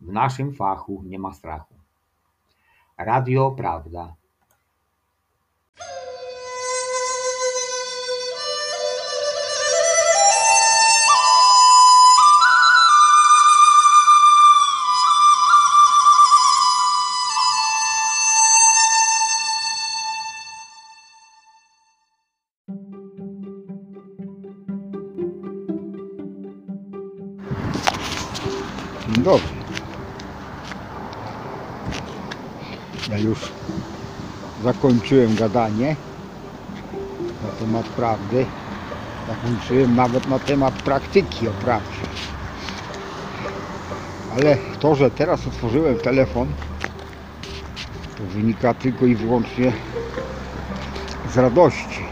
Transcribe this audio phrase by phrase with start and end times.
[0.00, 1.74] W naszym fachu nie ma strachu.
[2.98, 4.14] Radio Prawda.
[29.14, 29.48] Dzień dobry.
[33.10, 33.38] Ja już
[34.64, 35.96] zakończyłem gadanie
[37.42, 38.46] na temat prawdy.
[39.28, 42.06] Zakończyłem nawet na temat praktyki o prawdzie.
[44.32, 46.48] Ale to, że teraz otworzyłem telefon,
[48.18, 49.72] to wynika tylko i wyłącznie
[51.32, 52.04] z radości.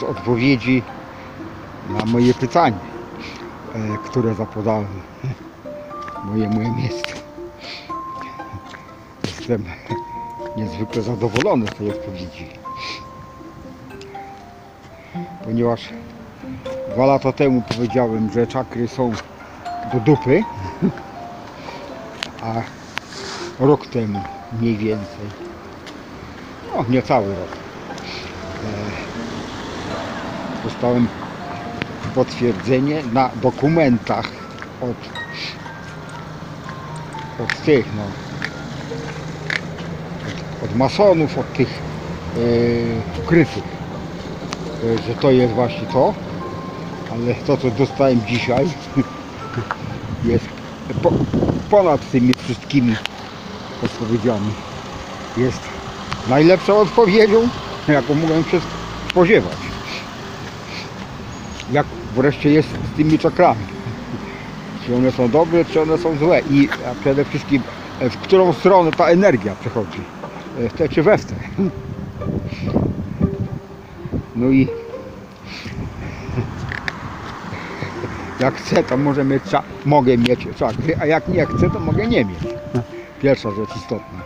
[0.00, 0.82] Z odpowiedzi
[1.90, 2.78] na moje pytanie
[3.74, 5.00] e, które zapodałem
[6.24, 7.05] mojemu miejscu.
[9.48, 9.64] Jestem
[10.56, 12.46] niezwykle zadowolony z tej odpowiedzi.
[15.44, 15.88] Ponieważ
[16.94, 19.12] dwa lata temu powiedziałem, że czakry są
[19.92, 20.42] do dupy,
[22.42, 22.54] a
[23.60, 24.20] rok temu
[24.60, 25.26] mniej więcej,
[26.76, 27.56] no niecały rok,
[28.64, 28.68] e,
[30.64, 31.08] dostałem
[32.14, 34.26] potwierdzenie na dokumentach
[34.80, 34.96] od,
[37.44, 38.25] od tych, no,
[40.76, 43.64] masonów, od tych e, ukrytych,
[44.84, 46.14] e, że to jest właśnie to,
[47.12, 48.66] ale to co dostałem dzisiaj
[50.32, 50.46] jest
[51.02, 51.12] po,
[51.70, 52.96] ponad tymi wszystkimi
[53.84, 54.50] odpowiedziami.
[55.36, 55.60] Jest
[56.28, 57.48] najlepszą odpowiedzią,
[57.88, 58.60] jaką mogłem się
[59.10, 59.76] spodziewać
[61.72, 63.60] jak wreszcie jest z tymi czakrami.
[64.86, 66.68] Czy one są dobre, czy one są złe i
[67.00, 67.62] przede wszystkim
[68.00, 70.00] e, w którą stronę ta energia przechodzi.
[70.60, 71.34] E, W te czy we w te.
[74.36, 74.68] No i
[78.40, 79.42] jak chcę, to może mieć,
[79.84, 82.38] mogę mieć czakry, a jak nie chcę, to mogę nie mieć.
[83.22, 84.20] Pierwsza rzecz istotna.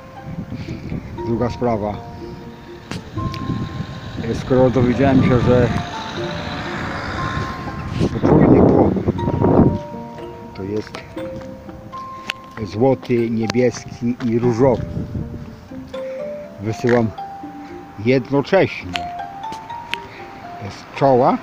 [1.26, 1.94] Druga sprawa.
[4.34, 5.68] Skoro dowiedziałem się, że
[8.12, 8.90] potrójny płon.
[10.56, 10.90] To jest
[12.72, 14.82] złoty, niebieski i różowy.
[16.62, 17.10] Wysyłam
[18.04, 18.92] jednocześnie
[20.70, 21.38] z czoła,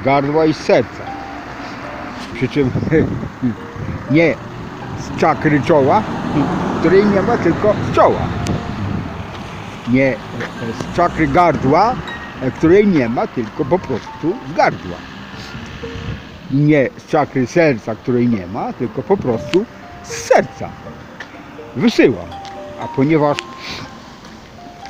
[0.00, 1.04] z gardła i z serca.
[2.34, 2.70] Przy czym
[4.10, 4.34] nie
[4.98, 6.02] z czakry czoła,
[6.80, 8.28] której nie ma, tylko z czoła.
[9.88, 10.16] Nie
[10.80, 11.94] z czakry gardła,
[12.58, 14.96] której nie ma, tylko po prostu z gardła
[16.54, 19.64] nie z czakry serca, której nie ma, tylko po prostu
[20.02, 20.68] z serca.
[21.76, 22.26] Wysyłam.
[22.80, 23.38] A ponieważ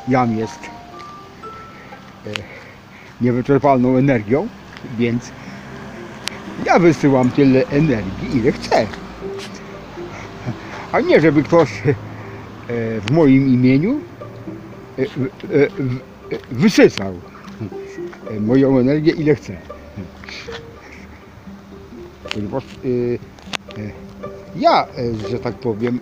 [0.09, 0.59] jam jest
[2.27, 2.31] e,
[3.21, 4.49] niewyczerpalną energią,
[4.99, 5.31] więc
[6.67, 8.87] ja wysyłam tyle energii, ile chcę.
[10.93, 11.93] A nie, żeby ktoś e,
[13.01, 14.01] w moim imieniu
[14.99, 15.05] e,
[16.51, 17.15] wysysał
[18.41, 19.57] moją energię, ile chce
[22.35, 22.65] ponieważ
[24.57, 24.87] ja,
[25.31, 26.01] że tak powiem,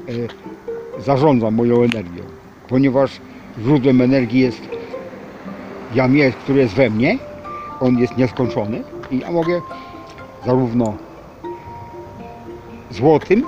[0.99, 2.23] zarządzam moją energią,
[2.69, 3.21] ponieważ
[3.59, 4.69] źródłem energii jest
[5.95, 7.19] jam jest, który jest we mnie,
[7.81, 9.61] on jest nieskończony i ja mogę
[10.47, 10.97] zarówno
[12.91, 13.45] złotym,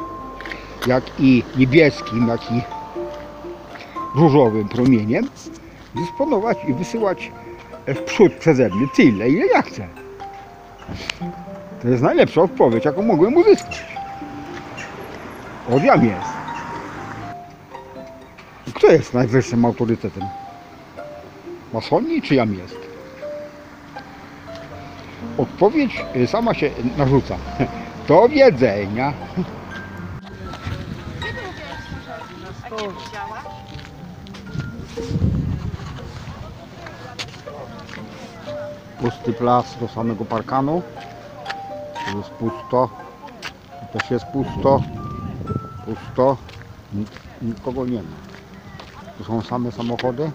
[0.87, 2.61] jak i niebieskim, jak i
[4.15, 5.29] różowym promieniem
[5.95, 7.33] dysponować i wysyłać
[7.87, 9.87] w przód przeze mnie tyle, ile ja chcę.
[11.83, 13.85] To jest najlepsza odpowiedź, jaką mogłem uzyskać.
[15.71, 16.34] Od jam jest.
[18.85, 20.23] Kto jest najwyższym autorytetem?
[21.73, 22.77] Masoni czy jam jest?
[25.39, 27.37] Odpowiedź sama się narzuca.
[28.09, 29.13] Do wiedzenia.
[39.01, 40.83] Pusty plac do samego parkanu.
[42.17, 42.89] Jest pusto.
[43.93, 44.83] Też jest pusto.
[45.85, 46.37] Pusto.
[46.93, 47.11] Nik,
[47.43, 48.34] nikogo nie ma.
[49.19, 50.31] Tu są same samochody.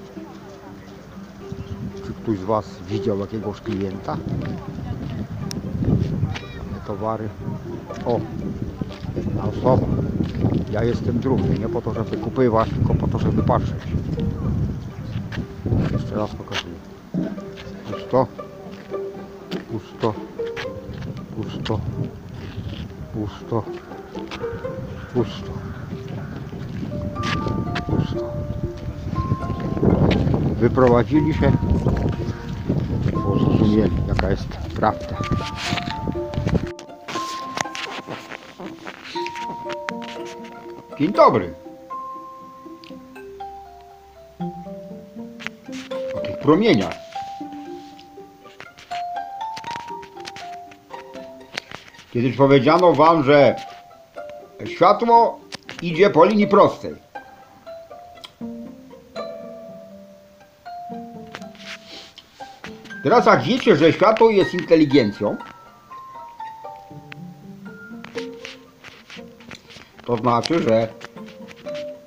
[2.06, 4.18] Czy ktoś z Was widział jakiegoś klienta?
[6.58, 7.30] Same towary.
[8.06, 8.20] O,
[9.16, 9.88] jedna osoba.
[10.72, 13.84] Ja jestem drugi, nie po to, żeby kupywać, tylko po to, żeby patrzeć.
[15.94, 16.74] Jeszcze raz pokazuję.
[17.92, 18.28] Pusto.
[19.72, 20.14] Pusto.
[21.36, 21.80] Pusto.
[23.14, 23.64] Pusto.
[25.14, 25.54] Pusto.
[27.88, 28.59] Pusto.
[30.60, 31.52] Wyprowadzili się,
[33.14, 35.18] bo zrozumieli jaka jest prawda.
[41.00, 41.54] Dzień dobry.
[46.16, 46.94] O tych promieniach.
[52.14, 53.56] Kiedyś powiedziano wam, że
[54.66, 55.40] światło
[55.82, 57.09] idzie po linii prostej.
[63.04, 65.38] Teraz jak wiecie, że światło jest inteligencją,
[70.06, 70.88] to znaczy, że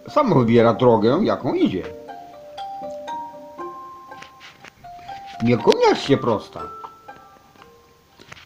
[0.08, 1.82] samo wybiera drogę, jaką idzie.
[5.42, 6.62] Niekoniecznie prosta.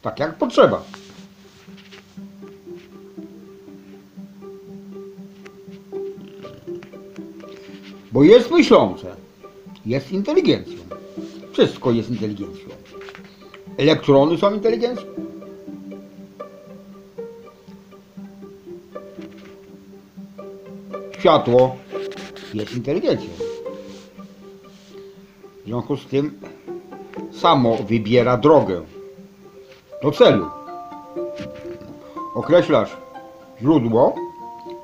[0.02, 0.82] Tak jak potrzeba.
[8.12, 9.16] Bo jest myślące,
[9.86, 10.75] jest inteligencją.
[11.56, 12.68] Wszystko jest inteligencją.
[13.78, 15.06] Elektrony są inteligencją.
[21.18, 21.76] Światło
[22.54, 23.30] jest inteligencją.
[25.62, 26.40] W związku z tym
[27.32, 28.82] samo wybiera drogę
[30.02, 30.46] do celu.
[32.34, 32.96] Określasz
[33.60, 34.14] źródło,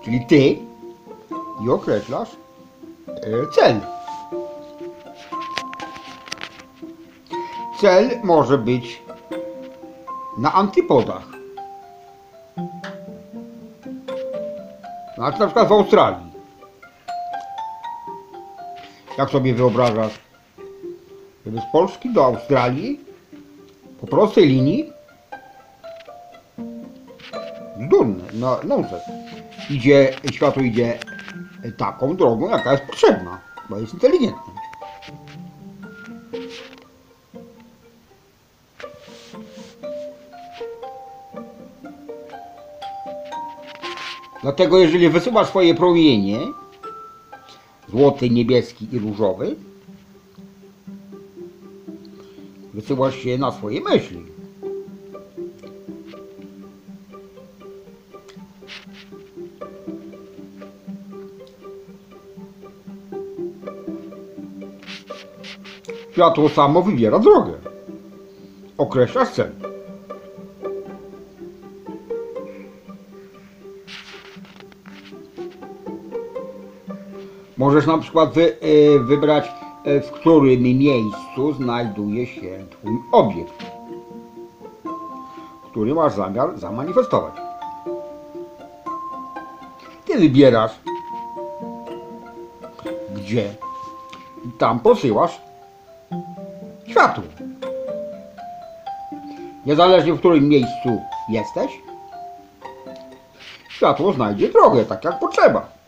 [0.04, 0.56] czyli ty,
[1.66, 2.30] i określasz
[3.08, 3.12] e,
[3.54, 3.80] cel.
[7.82, 9.02] Cel może być
[10.38, 11.26] na antypodach.
[15.14, 16.32] Znaczy na przykład w Australii.
[19.18, 20.12] Jak sobie wyobrażasz,
[21.46, 23.00] żeby z Polski do Australii
[24.00, 24.92] po prostej linii
[27.90, 29.02] Durne, no, nonsens.
[29.70, 30.98] Idzie, światło idzie
[31.78, 33.40] taką drogą, jaka jest potrzebna,
[33.70, 34.51] bo jest inteligentne.
[44.42, 46.38] Dlatego jeżeli wysyłasz swoje promienie,
[47.88, 49.56] złoty, niebieski i różowy,
[52.74, 54.22] wysyłasz się na swoje myśli.
[66.12, 67.52] Światło samo wybiera drogę.
[68.78, 69.61] Określa cel.
[77.62, 79.52] Możesz na przykład wy, e, wybrać,
[79.84, 83.64] e, w którym miejscu znajduje się Twój obiekt,
[85.70, 87.34] który masz zamiar zamanifestować.
[90.04, 90.72] Ty wybierasz,
[93.14, 93.54] gdzie
[94.58, 95.40] tam posyłasz
[96.86, 97.24] światło.
[99.66, 101.80] Niezależnie w którym miejscu jesteś,
[103.68, 105.81] światło znajdzie drogę, tak jak potrzeba.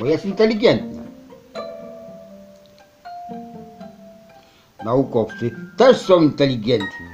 [0.00, 1.02] Bo jest inteligentne.
[4.84, 7.06] Naukowcy też są inteligentni.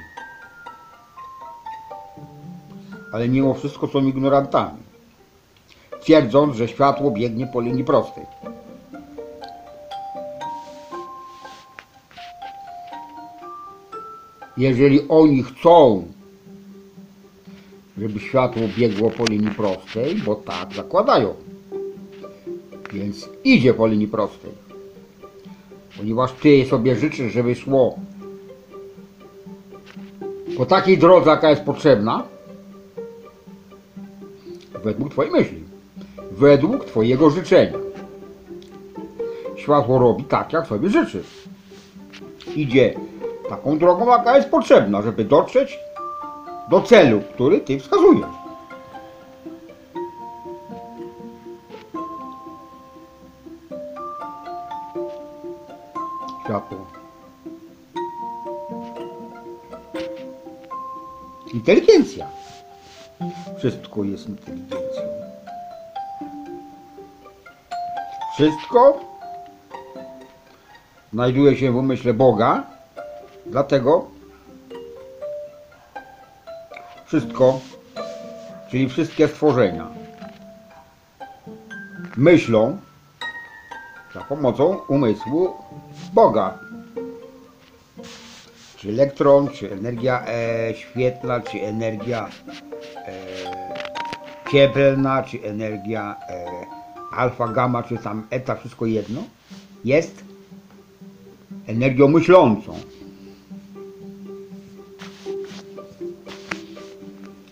[3.13, 4.77] Ale mimo wszystko są ignorantami.
[6.01, 8.25] Twierdząc, że światło biegnie po linii prostej.
[14.57, 16.07] Jeżeli oni chcą,
[17.97, 21.46] żeby światło biegło po linii prostej, bo tak zakładają,
[22.93, 24.51] więc idzie po linii prostej.
[25.97, 27.99] Ponieważ ty sobie życzysz, żeby szło
[30.57, 32.23] po takiej drodze, jaka jest potrzebna,
[34.83, 35.63] według twojej myśli,
[36.31, 37.77] według twojego życzenia.
[39.55, 41.47] Światło robi tak, jak sobie życzysz.
[42.55, 42.93] Idzie
[43.49, 45.79] taką drogą, jaka jest potrzebna, żeby dotrzeć
[46.69, 48.46] do celu, który ty wskazujesz.
[61.67, 62.27] Inteligencja.
[63.57, 65.03] Wszystko jest inteligencją.
[68.33, 68.99] Wszystko
[71.13, 72.63] znajduje się w umyśle Boga,
[73.45, 74.07] dlatego
[77.05, 77.59] wszystko,
[78.71, 79.87] czyli wszystkie stworzenia,
[82.17, 82.77] myślą
[84.13, 85.53] za pomocą umysłu
[86.13, 86.66] Boga.
[88.77, 92.29] Czy elektron, czy energia e, świetlna, czy energia
[92.95, 93.11] e,
[94.51, 96.45] cieplna, czy energia e,
[97.11, 99.23] alfa, gamma, czy tam eta, wszystko jedno,
[99.85, 100.23] jest
[101.67, 102.79] energią myślącą.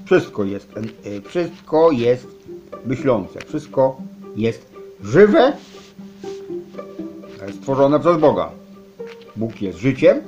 [0.06, 2.28] Wszystko jest, e, wszystko jest
[2.86, 3.98] myślące, wszystko
[4.36, 4.72] jest
[5.04, 5.54] żywe,
[7.48, 8.50] jest stworzone przez Boga.
[9.36, 10.22] Bóg jest życiem,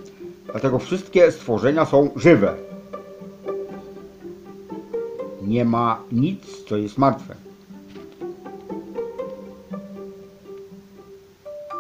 [0.51, 2.54] dlatego wszystkie stworzenia są żywe.
[5.42, 7.36] Nie ma nic, co jest martwe.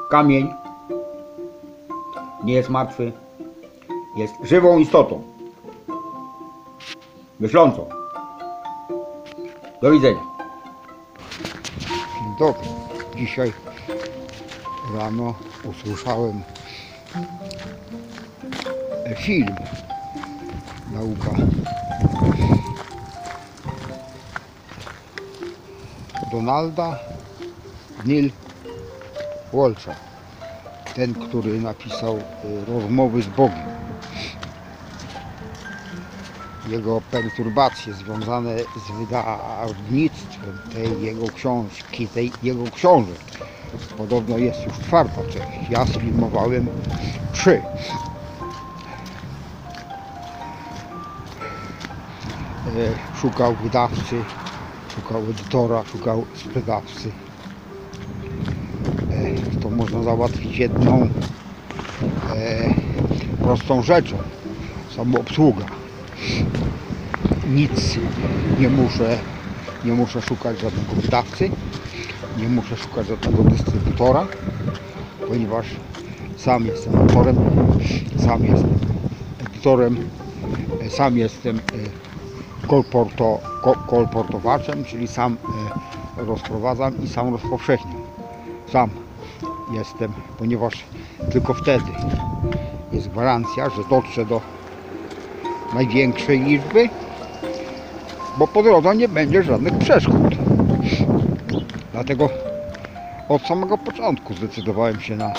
[0.09, 0.53] Kamień
[2.43, 3.11] nie jest martwy,
[4.17, 5.23] jest żywą istotą.
[7.39, 7.89] Myślącą.
[9.81, 10.21] Do widzenia.
[11.79, 12.67] Dzień dobry.
[13.15, 13.53] Dzisiaj
[14.95, 15.33] rano
[15.63, 16.41] usłyszałem
[19.15, 19.55] film
[20.93, 21.31] Nauka
[26.31, 26.99] Donalda
[28.05, 28.31] Neil
[29.53, 29.95] Walsha.
[30.95, 32.21] Ten, który napisał y,
[32.67, 33.67] Rozmowy z Bogiem.
[36.67, 43.19] Jego perturbacje związane z wydawnictwem tej jego książki, tej jego książek.
[43.97, 45.69] Podobno jest już czwarta część.
[45.69, 46.67] Ja sfilmowałem
[47.33, 47.61] trzy.
[53.21, 54.15] Szukał wydawcy,
[54.95, 57.11] szukał edytora, szukał sprzedawcy.
[59.11, 61.09] E, To można załatwić jedną
[62.35, 62.73] e,
[63.43, 64.17] prostą rzeczą.
[64.95, 65.65] Samoobsługa.
[67.49, 67.99] Nic
[68.59, 69.17] nie muszę,
[69.85, 71.49] nie muszę szukać żadnego wydawcy,
[72.37, 74.27] nie muszę szukać żadnego dystrybutora,
[75.27, 75.65] ponieważ
[76.37, 77.35] sam jestem autorem,
[78.25, 78.77] sam jestem
[79.39, 79.97] edytorem,
[80.81, 81.59] e, sam jestem
[82.67, 85.37] kolporto, ko, kolportowaczem, czyli sam
[86.17, 88.01] e, rozprowadzam i sam rozpowszechniam.
[88.71, 88.89] Sam
[89.73, 90.73] jestem, ponieważ
[91.31, 91.91] tylko wtedy
[92.91, 94.41] jest gwarancja, że dotrze do
[95.73, 96.89] największej liczby,
[98.37, 100.35] bo po drodze nie będzie żadnych przeszkód.
[101.93, 102.29] Dlatego
[103.29, 105.33] od samego początku zdecydowałem się na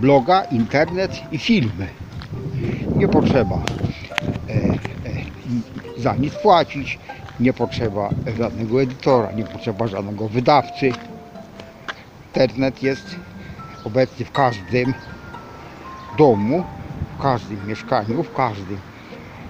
[0.00, 1.86] bloga, internet i filmy.
[2.96, 3.58] Nie potrzeba
[6.02, 6.98] za nic płacić,
[7.40, 10.92] nie potrzeba żadnego edytora, nie potrzeba żadnego wydawcy.
[12.26, 13.16] Internet jest
[13.84, 14.94] obecny w każdym
[16.18, 16.64] domu,
[17.18, 18.78] w każdym mieszkaniu, w każdym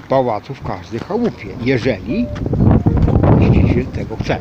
[0.09, 2.27] pałacu, w każdej chałupie, jeżeli
[3.39, 4.39] właściciel tego chce.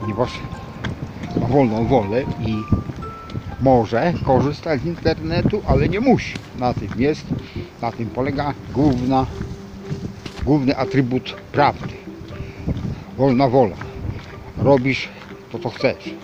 [0.00, 0.30] Ponieważ
[1.40, 2.56] ma wolną wolę i
[3.60, 6.34] może korzystać z internetu, ale nie musi.
[6.58, 7.26] Na tym jest,
[7.82, 9.26] na tym polega główna,
[10.44, 11.94] główny atrybut prawdy.
[13.16, 13.76] Wolna wola.
[14.58, 15.08] Robisz
[15.52, 16.14] to, co chcesz.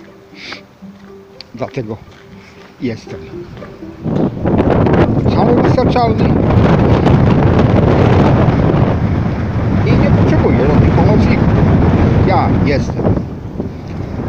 [1.54, 1.96] Dlatego
[2.80, 3.20] jestem
[5.34, 6.24] samowystarczalny
[9.86, 11.48] i nie potrzebuję żadnych pomocników.
[12.26, 13.04] Ja jestem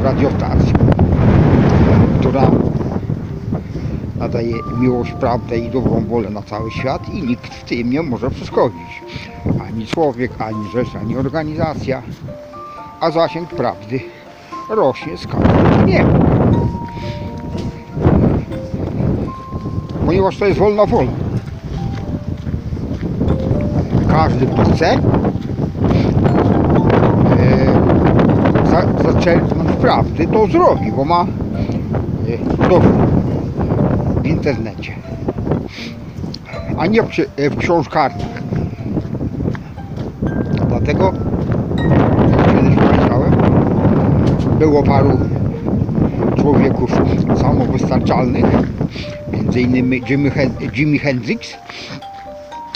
[0.04, 0.74] radiostacją,
[2.20, 2.52] która
[4.32, 8.30] nadaje miłość, prawdę i dobrą wolę na cały świat i nikt w tym nie może
[8.30, 9.02] przeszkodzić.
[9.68, 12.02] Ani człowiek, ani rzecz, ani organizacja.
[13.00, 14.00] A zasięg prawdy
[14.70, 16.08] rośnie z każdym dniem.
[20.06, 21.12] Ponieważ to jest wolna wola.
[24.10, 25.00] Każdy, kto chce, e,
[28.72, 31.26] za, zaczerpnąć prawdy, to zrobi, bo ma
[32.62, 33.21] e, dowód
[34.22, 34.94] w internecie,
[36.78, 37.58] a nie w, e, w.
[40.68, 41.14] Dlatego,
[42.46, 43.36] kiedyś powiedziałem,
[44.60, 45.20] było paru
[46.36, 46.92] człowieków
[47.42, 48.46] samowystarczalnych,
[49.34, 50.02] między innymi
[50.74, 51.58] Jimi Hendrix.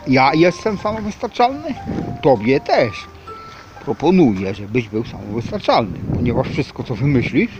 [0.07, 1.73] Ja jestem samowystarczalny,
[2.21, 3.07] tobie też.
[3.85, 7.51] Proponuję, żebyś był samowystarczalny, ponieważ wszystko co wymyślisz,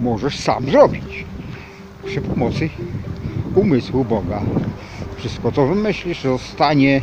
[0.00, 1.24] możesz sam zrobić
[2.12, 2.68] przy pomocy
[3.54, 4.42] umysłu Boga.
[5.16, 7.02] Wszystko co wymyślisz zostanie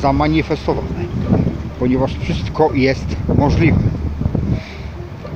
[0.00, 1.04] zamanifestowane,
[1.78, 3.06] ponieważ wszystko jest
[3.38, 3.78] możliwe.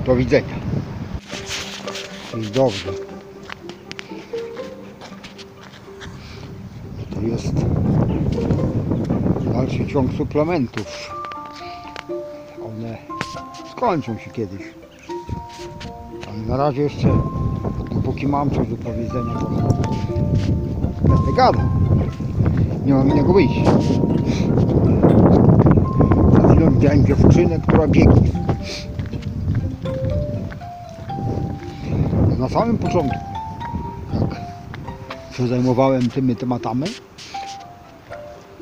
[0.06, 0.54] Do widzenia.
[2.34, 2.92] Dzień dobry.
[7.14, 7.54] To jest
[9.52, 11.10] dalszy ciąg suplementów.
[12.66, 12.98] One
[13.72, 14.83] skończą się kiedyś.
[16.48, 17.08] Na razie jeszcze,
[17.94, 19.48] dopóki mam coś do powiedzenia, to
[21.08, 21.62] będę gadał.
[22.86, 23.70] Nie mam innego wyjścia.
[26.32, 28.30] Przed chwilą widziałem dziewczynę, która biegnie.
[32.38, 33.18] Na samym początku,
[34.20, 36.86] jak się zajmowałem tymi tematami,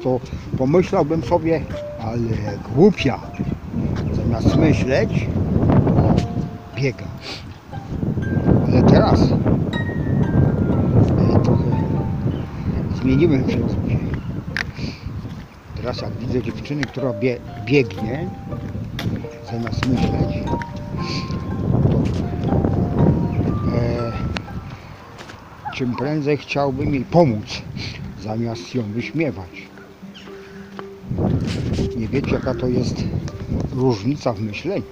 [0.02, 0.20] to
[0.58, 1.60] pomyślałbym sobie,
[2.00, 3.20] ale głupia,
[4.12, 5.26] zamiast myśleć,
[6.76, 7.04] biega.
[13.12, 13.98] Zmieniłem filozofię.
[15.76, 18.28] Teraz jak widzę dziewczyny, która bie, biegnie,
[19.52, 22.02] zamiast myśleć, to
[23.76, 24.12] e,
[25.74, 27.62] czym prędzej chciałbym jej pomóc,
[28.22, 29.62] zamiast ją wyśmiewać.
[31.96, 33.04] Nie wiecie jaka to jest
[33.72, 34.82] różnica w myśleniu.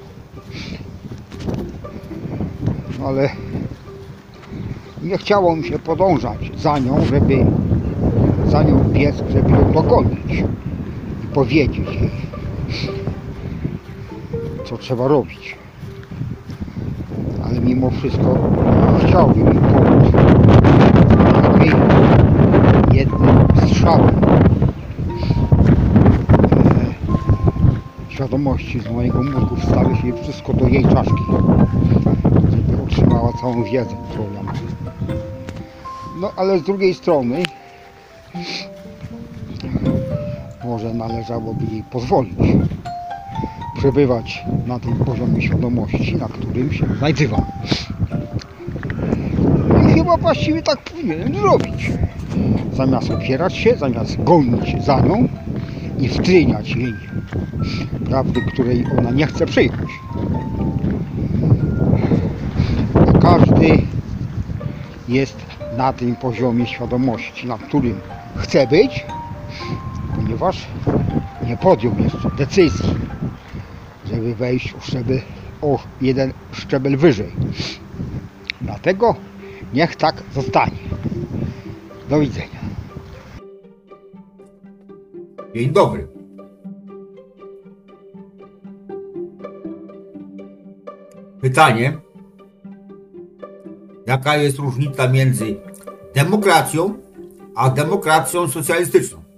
[2.98, 3.30] No ale
[5.02, 7.46] nie chciało mi się podążać za nią, żeby
[8.50, 10.44] za nią biec, żeby ją dogonić
[11.24, 12.10] i powiedzieć jej,
[14.64, 15.56] co trzeba robić.
[17.44, 18.36] Ale mimo wszystko
[19.06, 20.12] chciałbym jej pomóc.
[21.42, 21.72] Lepiej
[22.92, 24.08] jednym strzałem
[28.08, 31.24] e, świadomości z mojego mózgu wstawię się wszystko do jej czaszki,
[32.50, 34.54] żeby otrzymała całą wiedzę, którą ja mam.
[36.20, 37.42] No ale z drugiej strony
[40.82, 42.38] może należałoby jej pozwolić
[43.78, 47.44] przebywać na tym poziomie świadomości, na którym się znajdywam.
[49.90, 51.90] I chyba właściwie tak powinienem zrobić.
[52.72, 55.28] Zamiast opierać się, zamiast gonić za nią
[55.98, 56.94] i wtryniać jej
[58.06, 59.90] prawdy, której ona nie chce przyjąć.
[62.94, 63.82] Bo każdy
[65.08, 65.36] jest
[65.76, 68.00] na tym poziomie świadomości, na którym
[68.36, 69.06] chce być,
[70.30, 70.66] ponieważ
[71.46, 72.94] nie podjął jeszcze decyzji,
[74.06, 75.20] żeby wejść o, szczebel,
[75.62, 77.32] o jeden szczebel wyżej.
[78.60, 79.14] Dlatego
[79.74, 80.76] niech tak zostanie.
[82.08, 82.60] Do widzenia.
[85.54, 86.08] Dzień dobry.
[91.40, 91.98] Pytanie.
[94.06, 95.56] Jaka jest różnica między
[96.14, 96.94] demokracją
[97.54, 99.29] a demokracją socjalistyczną?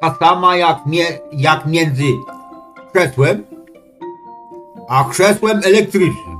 [0.00, 2.04] Taka sama jak, mie- jak między
[2.92, 3.44] krzesłem
[4.88, 6.38] a krzesłem elektrycznym.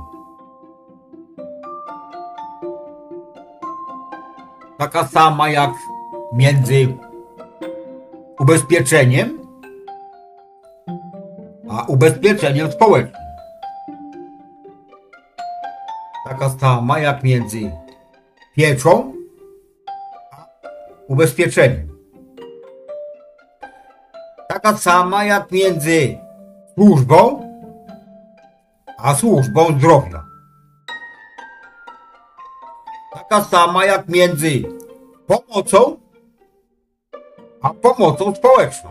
[4.77, 5.71] Taka sama jak
[6.33, 6.97] między
[8.39, 9.39] ubezpieczeniem
[11.69, 13.21] a ubezpieczeniem społecznym.
[16.29, 17.71] Taka sama jak między
[18.55, 19.13] pieczą
[20.31, 20.45] a
[21.07, 21.98] ubezpieczeniem.
[24.49, 26.17] Taka sama jak między
[26.73, 27.49] służbą
[28.97, 30.23] a służbą zdrowia.
[33.13, 34.63] Taka sama jak między
[35.27, 35.97] pomocą
[37.61, 38.89] a pomocą społeczną.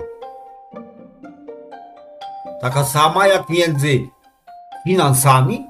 [2.60, 4.08] Taka sama jak między
[4.84, 5.66] finansami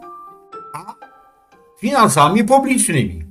[0.74, 0.94] a
[1.80, 3.27] finansami publicznymi.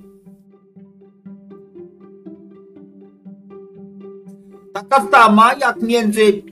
[4.89, 6.43] Taka sama jak między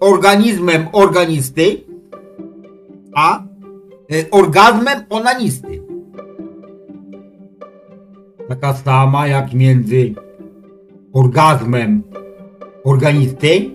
[0.00, 1.84] organizmem organisty
[3.14, 3.44] a
[4.12, 5.82] e, orgazmem onanisty.
[8.48, 10.14] Taka sama jak między
[11.12, 12.02] orgazmem
[12.84, 13.70] organisty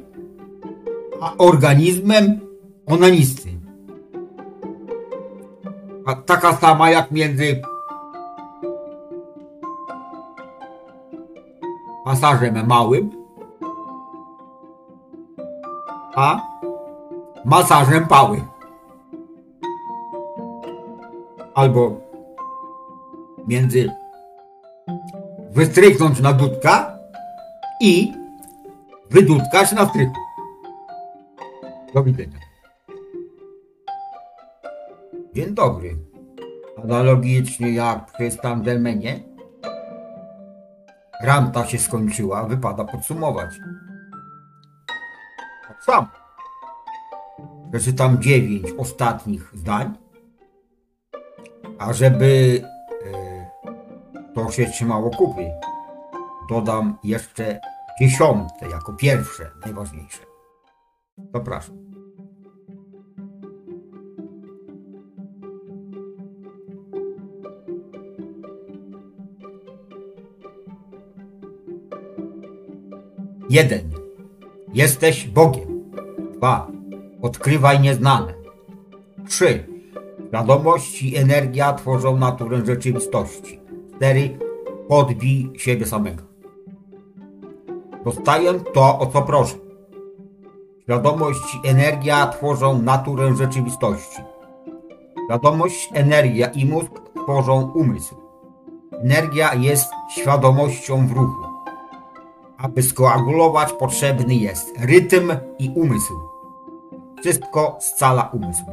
[1.22, 2.40] a organizmem
[2.86, 3.50] onanisty.
[6.06, 7.62] A taka sama jak między
[12.06, 13.26] masażem małym
[16.16, 16.42] a
[17.46, 18.42] masażem pały.
[21.54, 22.02] Albo
[23.48, 23.92] między
[25.52, 27.00] wystrychnąć na dudka
[27.82, 28.14] i
[29.10, 30.14] wydudkać na strychu.
[31.94, 32.40] Do widzenia.
[35.34, 35.96] Dzień dobry.
[36.84, 39.35] Analogicznie jak przy Standelmenie.
[41.22, 43.56] Ranta się skończyła, wypada podsumować.
[45.68, 46.08] Tak samo.
[47.72, 49.98] Przeczytam dziewięć ostatnich zdań,
[51.80, 52.62] a żeby
[53.06, 53.46] e,
[54.34, 55.52] to się trzymało kupy,
[56.50, 57.60] dodam jeszcze
[58.00, 60.20] dziesiąte jako pierwsze, najważniejsze.
[61.34, 61.85] Zapraszam.
[73.50, 73.90] Jeden.
[74.74, 75.92] Jesteś Bogiem.
[76.38, 76.68] Dwa.
[77.22, 78.34] Odkrywaj nieznane.
[79.28, 79.68] Trzy.
[80.28, 83.60] Świadomość i energia tworzą naturę rzeczywistości.
[83.96, 84.40] Cztery.
[84.88, 86.24] Podbij siebie samego.
[88.06, 89.56] Dostaję to, o co proszę.
[90.84, 94.22] Świadomość i energia tworzą naturę rzeczywistości.
[95.26, 96.92] Świadomość, energia i mózg
[97.24, 98.16] tworzą umysł.
[98.92, 101.55] Energia jest świadomością w ruchu.
[102.58, 106.14] Aby skoagulować, potrzebny jest rytm i umysł.
[107.20, 108.64] Wszystko scala umysł.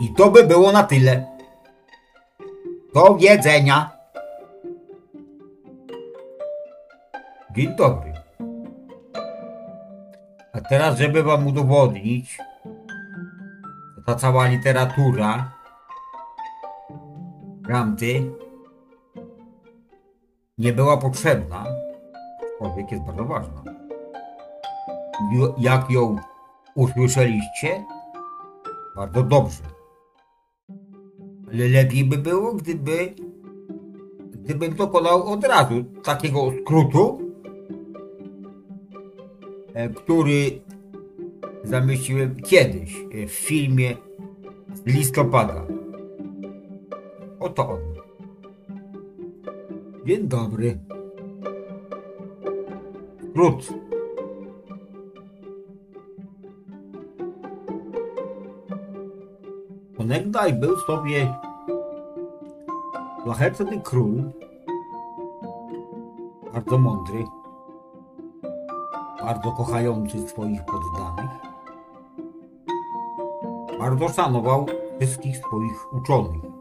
[0.00, 1.26] I to by było na tyle.
[2.94, 3.90] Do wiedzenia.
[7.56, 8.12] Dzień dobry.
[10.52, 12.38] A teraz, żeby wam udowodnić,
[14.06, 15.52] ta cała literatura
[17.72, 18.30] Ramty
[20.58, 21.64] nie była potrzebna,
[22.42, 23.64] aczkolwiek jest bardzo ważna.
[25.58, 26.16] Jak ją
[26.74, 27.84] usłyszeliście?
[28.96, 29.62] Bardzo dobrze.
[31.52, 33.14] Ale lepiej by było, gdyby
[34.32, 37.32] gdybym dokonał od razu takiego skrótu,
[39.74, 40.60] e, który
[41.64, 43.96] zamieściłem kiedyś e, w filmie
[44.74, 45.81] z listopada.
[47.42, 47.80] Oto on.
[50.06, 50.78] Dzień dobry.
[53.30, 53.74] Skrót.
[59.98, 61.34] Onegdaj był sobie
[63.22, 64.22] szlachetny król,
[66.52, 67.24] bardzo mądry,
[69.20, 71.30] bardzo kochający swoich poddanych,
[73.78, 74.66] bardzo szanował
[74.98, 76.51] wszystkich swoich uczonych.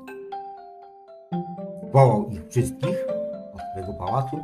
[1.93, 3.05] Wołał ich wszystkich
[3.53, 4.43] do swojego pałacu.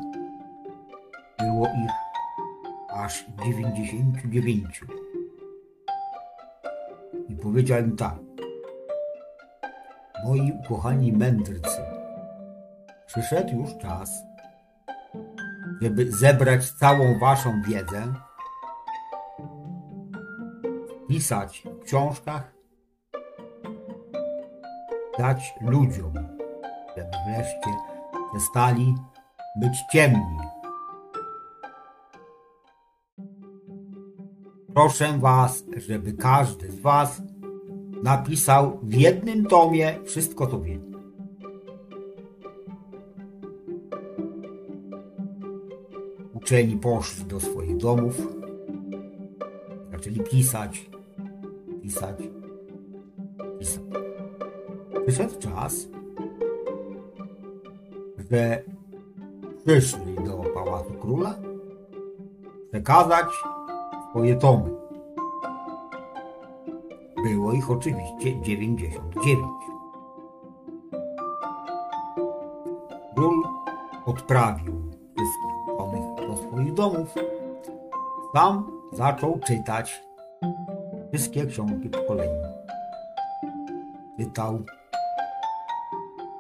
[1.39, 1.91] Było ich
[2.89, 4.81] aż 99.
[7.29, 8.15] I powiedział im tak.
[10.25, 11.81] Moi ukochani mędrcy,
[13.05, 14.23] przyszedł już czas,
[15.81, 18.13] żeby zebrać całą waszą wiedzę,
[21.07, 22.53] pisać w książkach,
[25.17, 26.36] dać ludziom,
[27.27, 27.71] wreszcie
[28.31, 28.95] przestali
[29.55, 30.37] być ciemni.
[34.73, 37.21] Proszę was, żeby każdy z was
[38.03, 40.79] napisał w jednym tomie wszystko, co wie.
[46.33, 48.21] Uczeni poszli do swoich domów,
[49.91, 50.89] zaczęli pisać,
[51.81, 52.15] pisać,
[53.59, 53.81] pisać.
[55.05, 55.87] Przyszedł czas,
[58.31, 58.63] że
[59.65, 61.35] przyszli do Pałacu Króla
[62.71, 63.27] przekazać
[64.09, 64.69] swoje tomy.
[67.23, 69.39] Było ich oczywiście 99.
[73.15, 73.43] Król
[74.05, 77.15] odprawił wszystkich uczonych do swoich domów.
[78.33, 80.03] Sam zaczął czytać
[81.13, 82.29] wszystkie książki po kolei.
[84.19, 84.59] Czytał,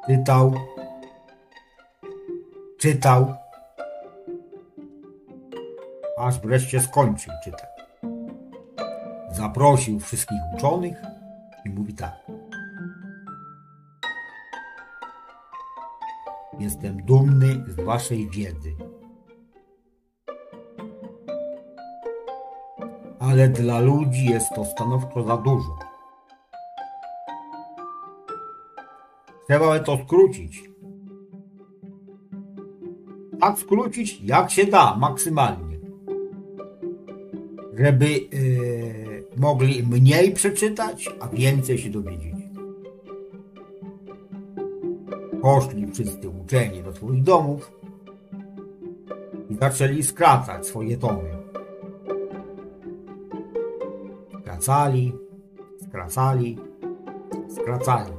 [0.07, 0.51] czytał,
[2.77, 3.35] czytał,
[6.17, 7.69] aż wreszcie skończył czytać.
[9.31, 10.97] Zaprosił wszystkich uczonych
[11.65, 12.13] i mówi tak.
[16.59, 18.75] Jestem dumny z waszej wiedzy.
[23.19, 25.79] Ale dla ludzi jest to stanowczo za dużo.
[29.49, 30.76] Trzeba to skrócić.
[33.47, 35.77] Tak skrócić, jak się da, maksymalnie.
[37.73, 42.35] Żeby yy, mogli mniej przeczytać, a więcej się dowiedzieć.
[45.41, 47.71] Poszli wszyscy uczeni do swoich domów
[49.49, 51.37] i zaczęli skracać swoje tomy.
[54.41, 55.13] skracali,
[55.87, 56.57] skracali,
[57.49, 58.13] skracali.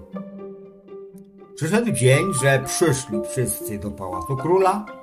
[1.55, 4.98] Przyszedł dzień, że przyszli wszyscy do pałacu króla.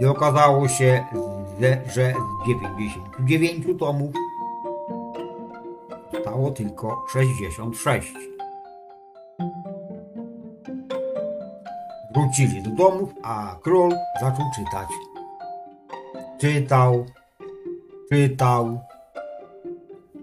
[0.00, 1.04] I okazało się,
[1.94, 4.14] że- z 99 tomów
[6.12, 8.14] zostało tylko 66.
[12.14, 14.88] Wrócili do domów, a król zaczął czytać.
[16.40, 17.06] Czytał,
[18.12, 18.80] czytał,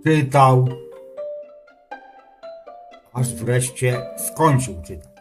[0.03, 0.67] czytał,
[3.13, 5.16] aż wreszcie skończył czytać.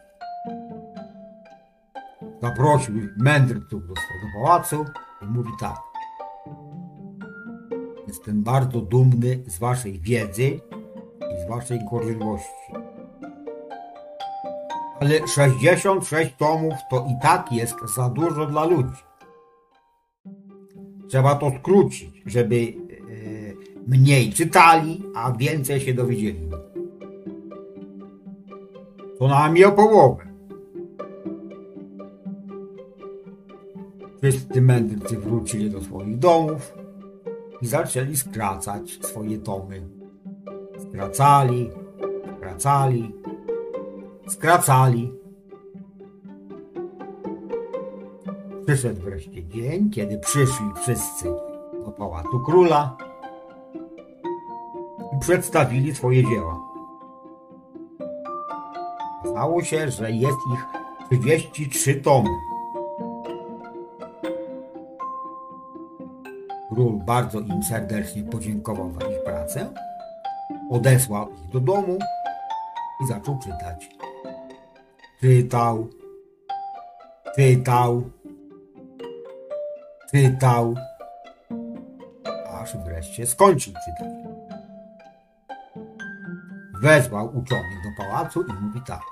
[2.47, 4.85] Zaprosił mędrców do swojego pałacu
[5.23, 5.81] i mówi tak.
[8.09, 10.61] Jestem bardzo dumny z waszej wiedzy
[11.33, 12.73] i z waszej gorliwości.
[15.01, 19.03] Ale 66 tomów to i tak jest za dużo dla ludzi.
[21.09, 22.67] Trzeba to skrócić, żeby e,
[23.87, 26.51] mniej czytali, a więcej się dowiedzieli.
[29.19, 30.36] To najmniej o połowę.
[34.63, 36.75] Mędrcy wrócili do swoich domów
[37.63, 39.83] i zaczęli skracać swoje tomy.
[40.79, 41.71] Skracali,
[42.37, 43.15] skracali,
[44.29, 45.13] skracali.
[48.67, 51.25] Przyszedł wreszcie dzień, kiedy przyszli wszyscy
[51.85, 52.97] do pałacu króla
[55.17, 56.61] i przedstawili swoje dzieła.
[59.21, 60.67] Okazało się, że jest ich
[61.21, 62.31] 33 tomy.
[66.77, 69.67] Król bardzo im serdecznie podziękował za ich pracę,
[70.71, 71.99] odesłał ich do domu
[73.05, 73.91] i zaczął czytać.
[75.21, 75.89] Czytał,
[77.37, 78.03] czytał,
[80.11, 80.75] czytał,
[82.51, 84.13] aż wreszcie skończył czytać.
[86.83, 89.03] Wezwał uczonych do pałacu i mówi tak.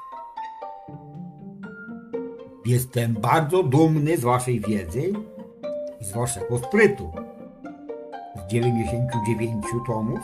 [2.66, 5.12] Jestem bardzo dumny z waszej wiedzy
[6.00, 7.23] i z waszego sprytu.
[8.54, 10.20] Z 99 tomów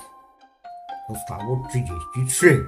[1.09, 2.65] zostało 33.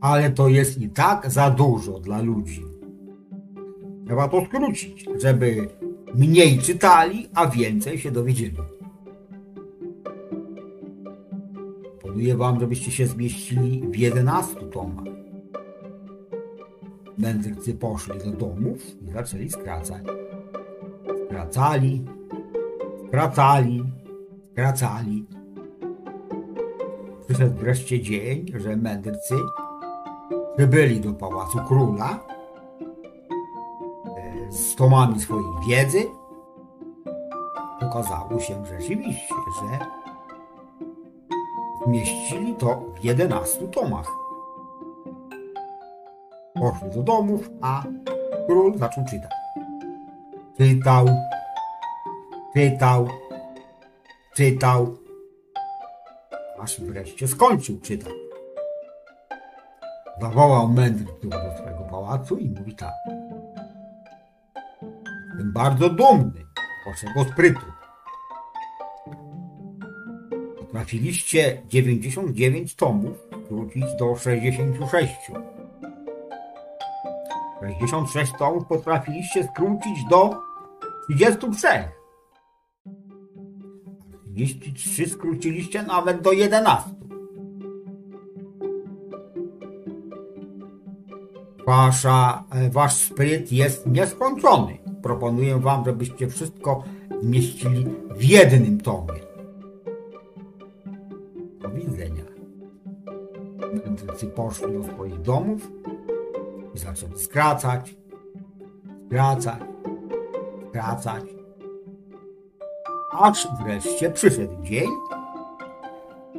[0.00, 2.64] Ale to jest i tak za dużo dla ludzi.
[4.06, 5.68] Trzeba to skrócić, żeby
[6.14, 8.56] mniej czytali, a więcej się dowiedzieli.
[12.00, 15.04] Proponuję wam, żebyście się zmieścili w 11 tomach.
[17.18, 20.02] Mędrcy poszli do domów i zaczęli skracać.
[21.26, 22.04] Skracali,
[23.08, 23.84] skracali,
[24.52, 25.26] skracali.
[27.24, 29.34] Przyszedł wreszcie dzień, że mędrcy
[30.56, 32.18] przybyli do pałacu króla
[34.16, 36.04] e, z tomami swojej wiedzy.
[37.80, 39.78] Okazało się rzeczywiście, że
[41.86, 44.06] zmieścili to w 11 tomach.
[46.54, 47.82] Poszli do domów, a
[48.46, 49.30] król zaczął czytać.
[50.56, 51.06] Czytał,
[52.54, 53.08] czytał,
[54.34, 54.96] czytał,
[56.60, 58.12] aż wreszcie skończył czytać.
[60.20, 62.92] Zawołał mędrców do swojego pałacu i mówi tak.
[65.28, 66.44] Jestem bardzo dumny
[66.86, 67.66] waszego sprytu.
[70.58, 75.30] Potrafiliście 99 tomów skrócić do 66.
[77.60, 80.42] 66 tomów potrafiliście skrócić do
[81.08, 81.97] 33.
[84.38, 86.90] 33 skróciliście nawet do 11.
[91.66, 94.78] Wasza, e, wasz spryt jest nieskończony.
[95.02, 96.84] Proponuję wam, żebyście wszystko
[97.22, 99.20] mieścili w jednym tomie.
[101.60, 102.24] Do widzenia.
[103.84, 105.70] Mędrcy poszli do swoich domów
[106.74, 107.96] i zaczęli skracać,
[109.06, 109.60] skracać,
[110.68, 111.37] skracać.
[113.20, 114.88] Aż wreszcie przyszedł dzień,
[116.34, 116.38] e,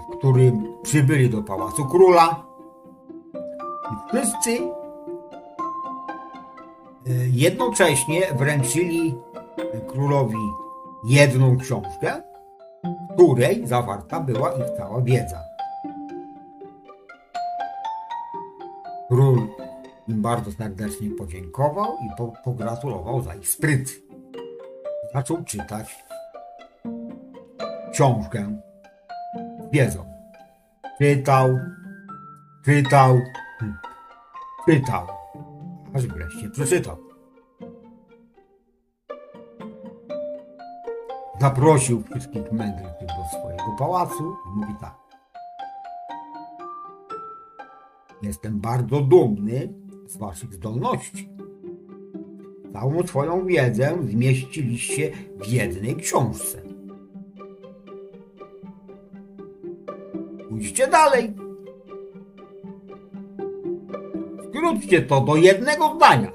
[0.00, 2.44] w którym przybyli do pałacu króla
[3.92, 4.68] i wszyscy e,
[7.32, 9.14] jednocześnie wręczyli
[9.88, 10.50] królowi
[11.04, 12.22] jedną książkę,
[12.84, 15.40] w której zawarta była ich cała wiedza.
[19.08, 19.48] Król
[20.08, 24.11] im bardzo serdecznie podziękował i po, pogratulował za ich spryt.
[25.14, 26.04] Zaczął czytać
[27.92, 28.60] książkę
[29.72, 30.04] wiedzą.
[30.98, 31.58] Czytał,
[32.64, 33.20] czytał,
[33.58, 33.78] hmm,
[34.66, 35.06] czytał,
[35.94, 37.12] aż wreszcie przeczytał.
[41.42, 44.94] zaprosił wszystkich mędrców do swojego pałacu i mówi tak.
[48.22, 49.72] Jestem bardzo dumny
[50.06, 51.28] z waszych zdolności.
[52.72, 56.62] Całą swoją wiedzę zmieściliście w jednej książce.
[60.48, 61.34] Pójdźcie dalej.
[64.48, 66.32] Skróćcie to do jednego zdania.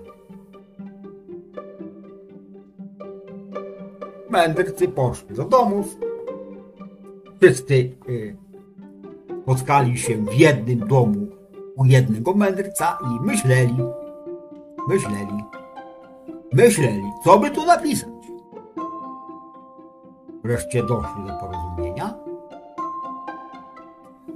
[4.29, 5.97] Mędrcy poszli do domów.
[7.41, 7.73] Wszyscy
[8.09, 8.37] y,
[9.41, 11.27] spotkali się w jednym domu
[11.75, 13.77] u jednego mędrca i myśleli,
[14.87, 15.43] myśleli,
[16.53, 18.09] myśleli, co by tu napisać.
[20.43, 22.13] Wreszcie doszli do porozumienia.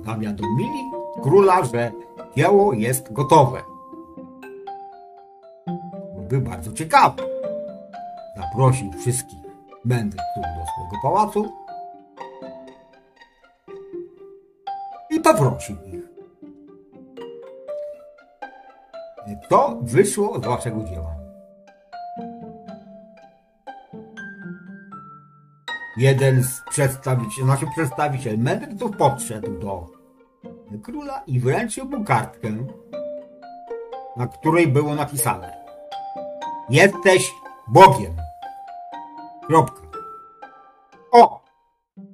[0.05, 0.91] Zawiadomili
[1.23, 1.91] króla, że
[2.37, 3.61] dzieło jest gotowe.
[6.17, 7.23] Był bardzo ciekawy.
[8.37, 9.39] Zaprosił wszystkich
[9.85, 11.45] mędrców do swojego pałacu
[15.09, 16.11] i poprosił ich.
[19.49, 21.20] Co wyszło z waszego dzieła?
[25.97, 29.87] Jeden z przedstawicieli, znaczy przedstawiciel mędrców podszedł do
[30.83, 32.49] króla i wręczył mu kartkę,
[34.17, 35.61] na której było napisane
[36.69, 37.33] Jesteś
[37.67, 38.13] Bogiem.
[39.47, 39.81] Kropka.
[41.11, 41.43] O!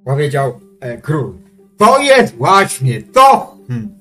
[0.05, 1.37] Powiedział e, król.
[1.77, 3.99] To jest właśnie to, hmm,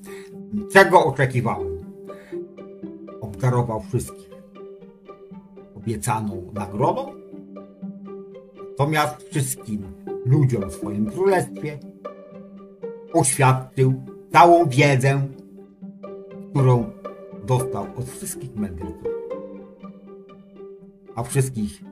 [0.72, 1.84] czego oczekiwałem.
[3.20, 4.30] Obdarował wszystkich
[5.76, 7.12] obiecaną nagrodą,
[8.78, 9.92] natomiast wszystkim
[10.26, 11.78] ludziom w swoim królestwie
[13.12, 13.94] oświadczył
[14.32, 15.22] całą wiedzę,
[16.50, 16.90] którą
[17.46, 19.04] dostał od wszystkich mędrców.
[21.14, 21.82] A wszystkich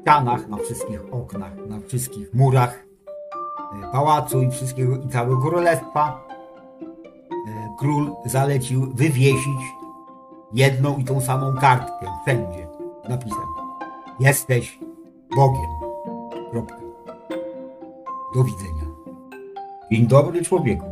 [0.00, 2.84] ścianach, na wszystkich oknach, na wszystkich murach
[3.82, 6.28] e, pałacu i wszystkiego i całego królestwa
[7.48, 9.60] e, król zalecił wywiesić
[10.52, 12.68] jedną i tą samą kartkę wszędzie
[13.08, 13.46] napisem
[14.20, 14.78] Jesteś
[15.36, 15.75] Bogiem.
[18.34, 18.86] Do widzenia.
[19.92, 20.86] Dzień dobry człowieku.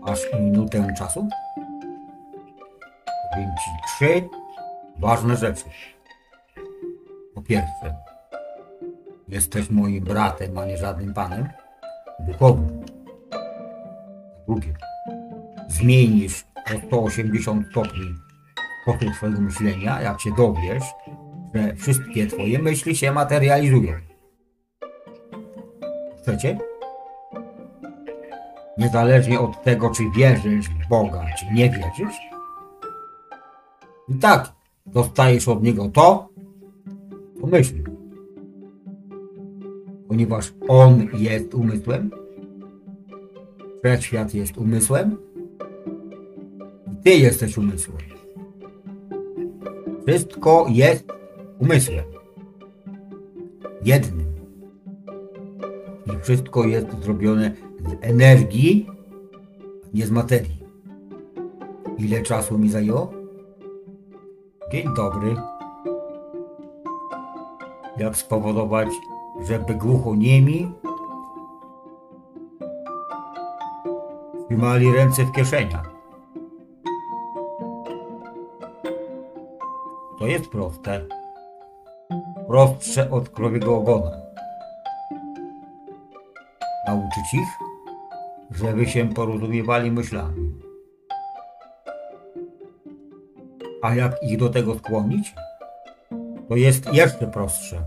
[0.00, 1.28] Masz minutę czasu?
[3.32, 4.28] Powiem ci trzy
[4.98, 5.64] ważne rzeczy.
[7.34, 7.94] Po pierwsze,
[9.28, 11.48] jesteś moim bratem, a nie żadnym panem
[12.20, 12.80] duchowym.
[14.46, 14.74] Po drugie,
[15.68, 18.14] zmienisz o 180 stopni
[18.82, 20.84] sposób twojego myślenia, jak się dowiesz,
[21.54, 24.05] że wszystkie twoje myśli się materializują.
[26.26, 26.58] Trzecie,
[28.78, 32.16] niezależnie od tego, czy wierzysz w Boga, czy nie wierzysz,
[34.08, 34.52] i tak
[34.86, 36.28] dostajesz od Niego to,
[37.40, 37.84] co myślisz.
[40.08, 42.10] Ponieważ On jest umysłem,
[43.84, 45.16] wszechświat jest umysłem,
[46.92, 47.98] i Ty jesteś umysłem.
[50.06, 51.04] Wszystko jest
[51.58, 52.04] umysłem.
[53.84, 54.25] Jednym.
[56.06, 57.52] I wszystko jest zrobione
[57.86, 58.86] z energii,
[59.94, 60.66] nie z materii.
[61.98, 63.12] Ile czasu mi zajęło?
[64.72, 65.36] Dzień dobry.
[67.96, 68.88] Jak spowodować,
[69.48, 70.72] żeby głuchoniemi
[74.46, 75.90] trzymali ręce w kieszeniach?
[80.18, 81.06] To jest proste.
[82.46, 84.25] Prostsze od krowiego ogona.
[86.86, 87.48] Nauczyć ich,
[88.50, 90.52] żeby się porozumiewali myślami.
[93.82, 95.34] A jak ich do tego skłonić?
[96.48, 97.82] To jest jeszcze prostsze.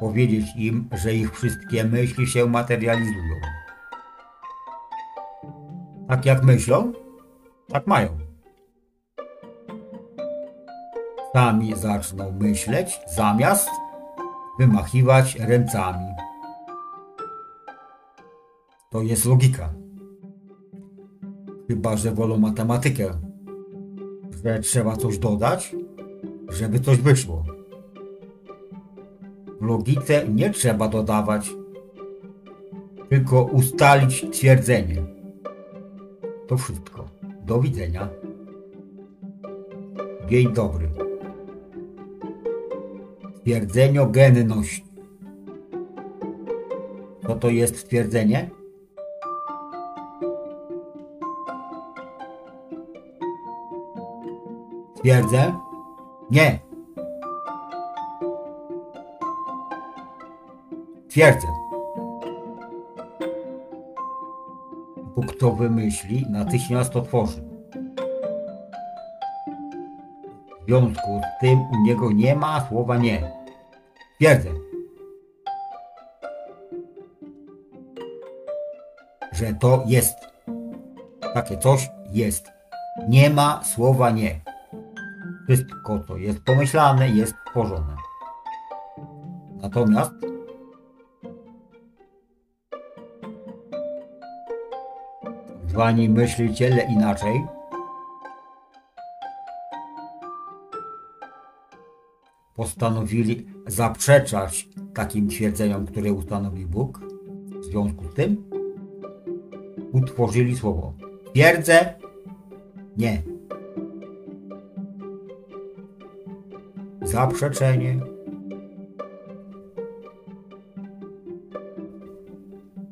[0.00, 3.34] Powiedzieć im, że ich wszystkie myśli się materializują.
[6.08, 6.92] Tak jak myślą,
[7.72, 8.18] tak mają.
[11.32, 13.68] Sami zaczną myśleć zamiast
[14.58, 16.27] wymachiwać ręcami.
[18.90, 19.74] To jest logika.
[21.68, 23.10] Chyba, że wolą matematykę,
[24.44, 25.76] że trzeba coś dodać,
[26.48, 27.44] żeby coś wyszło.
[29.60, 31.50] W logice nie trzeba dodawać,
[33.08, 35.02] tylko ustalić twierdzenie.
[36.46, 37.08] To wszystko.
[37.46, 38.08] Do widzenia.
[40.28, 40.88] Dzień dobry.
[43.44, 44.84] Twierdzenie-genność.
[47.26, 48.57] Co to jest twierdzenie?
[54.98, 55.54] Twierdzę?
[56.30, 56.58] Nie.
[61.08, 61.46] Twierdzę.
[65.16, 67.42] Bo kto wymyśli, natychmiast to tworzy.
[70.62, 73.32] W związku z tym u niego nie ma słowa nie.
[74.18, 74.50] Twierdzę.
[79.32, 80.16] Że to jest.
[81.34, 82.52] Takie coś jest.
[83.08, 84.40] Nie ma słowa nie.
[85.48, 87.96] Wszystko, co jest pomyślane, jest tworzone.
[89.62, 90.12] Natomiast
[95.66, 97.46] zwani myśliciele inaczej
[102.56, 107.00] postanowili zaprzeczać takim twierdzeniom, które ustanowił Bóg.
[107.60, 108.50] W związku z tym
[109.92, 110.94] utworzyli słowo.
[111.32, 111.94] Twierdzę
[112.96, 113.37] nie.
[117.12, 118.00] Zaprzeczenie.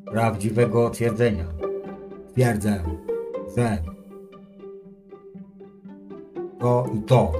[0.05, 1.45] Prawdziwego twierdzenia.
[2.31, 2.83] Twierdzę,
[3.57, 3.77] że
[6.59, 7.31] to i to.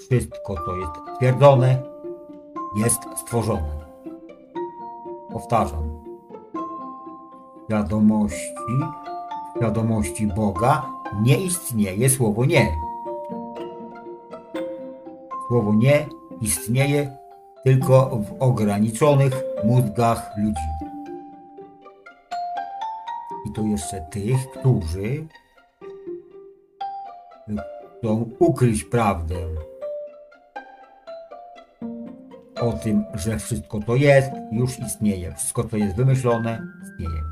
[0.00, 1.82] Wszystko, co jest twierdzone,
[2.76, 3.78] jest stworzone.
[5.32, 6.04] Powtarzam.
[7.70, 8.54] Wiadomości,
[9.60, 10.86] wiadomości Boga
[11.22, 12.87] nie istnieje słowo nie.
[15.48, 16.06] Słowo nie
[16.40, 17.16] istnieje
[17.64, 20.68] tylko w ograniczonych mózgach ludzi.
[23.46, 25.26] I to jeszcze tych, którzy
[27.98, 29.36] chcą ukryć prawdę
[32.60, 35.34] o tym, że wszystko to jest, już istnieje.
[35.34, 37.22] Wszystko, co jest wymyślone, istnieje.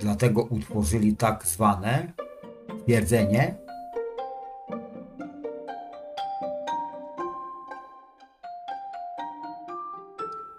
[0.00, 2.12] Dlatego utworzyli tak zwane
[2.90, 3.54] twierdzenie,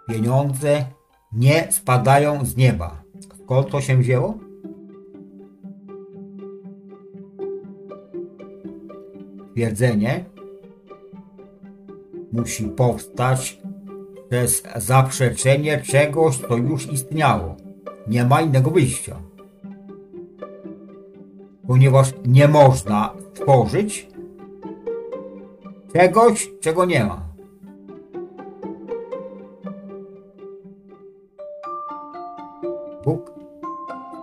[0.07, 0.85] pieniądze
[1.33, 3.03] nie spadają z nieba.
[3.43, 4.37] Skąd to się wzięło?
[9.53, 10.25] Twierdzenie
[12.31, 13.61] musi powstać
[14.29, 17.55] przez zaprzeczenie czegoś, co już istniało.
[18.07, 19.30] Nie ma innego wyjścia.
[21.71, 24.07] Ponieważ nie można stworzyć
[25.93, 27.21] czegoś, czego nie ma.
[33.05, 33.31] Bóg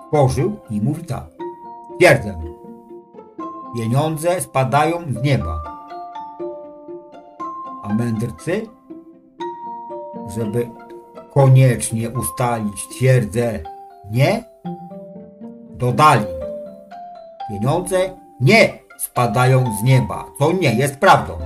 [0.06, 1.24] stworzył i mówi tak.
[1.98, 2.42] Twierdzę,
[3.76, 5.62] pieniądze spadają z nieba.
[7.82, 8.66] A mędrcy,
[10.36, 10.70] żeby
[11.34, 13.60] koniecznie ustalić twierdzę
[14.10, 14.44] nie,
[15.70, 16.37] dodali
[17.48, 17.98] pieniądze
[18.40, 21.38] nie spadają z nieba, co nie jest prawdą.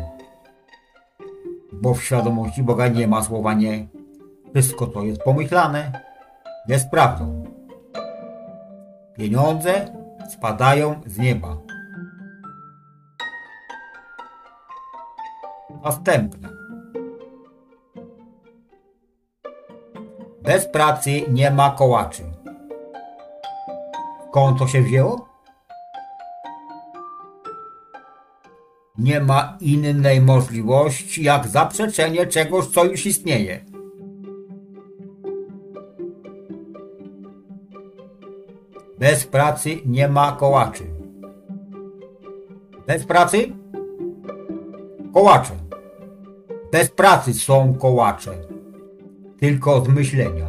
[1.73, 3.87] Bo w świadomości Boga nie ma słowa nie.
[4.51, 6.01] Wszystko, co jest pomyślane,
[6.69, 7.45] jest prawdą.
[9.17, 9.87] Pieniądze
[10.31, 11.57] spadają z nieba.
[15.85, 16.49] Następne.
[20.43, 22.23] Bez pracy nie ma kołaczy.
[24.29, 25.32] Skąd to się wzięło?
[28.99, 33.65] Nie ma innej możliwości jak zaprzeczenie czegoś, co już istnieje.
[38.99, 40.85] Bez pracy nie ma kołaczy.
[42.87, 43.53] Bez pracy?
[45.15, 45.55] Kołacze.
[46.73, 48.33] Bez pracy są kołacze.
[49.41, 50.47] Tylko z myślenia.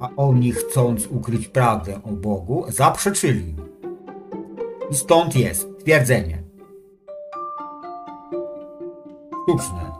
[0.00, 3.54] A oni chcąc ukryć prawdę o Bogu, zaprzeczyli.
[4.90, 6.45] I stąd jest twierdzenie.
[9.46, 9.92] Sztuczne.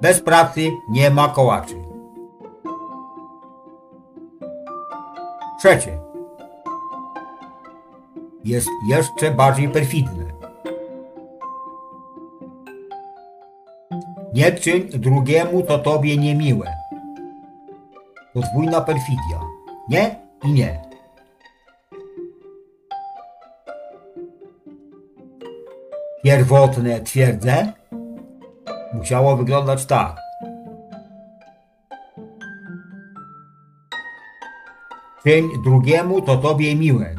[0.00, 1.74] Bez pracy nie ma kołaczy.
[5.58, 5.98] Trzecie.
[8.44, 10.24] Jest jeszcze bardziej perfidne.
[14.34, 16.74] Nie czyń drugiemu, co tobie niemiłe.
[18.34, 19.40] Podwójna perfidia.
[19.88, 20.82] Nie i nie.
[26.24, 27.79] Pierwotne twierdzę
[29.00, 30.16] musiało wyglądać tak.
[35.24, 37.14] Czyń drugiemu, co tobie miłe.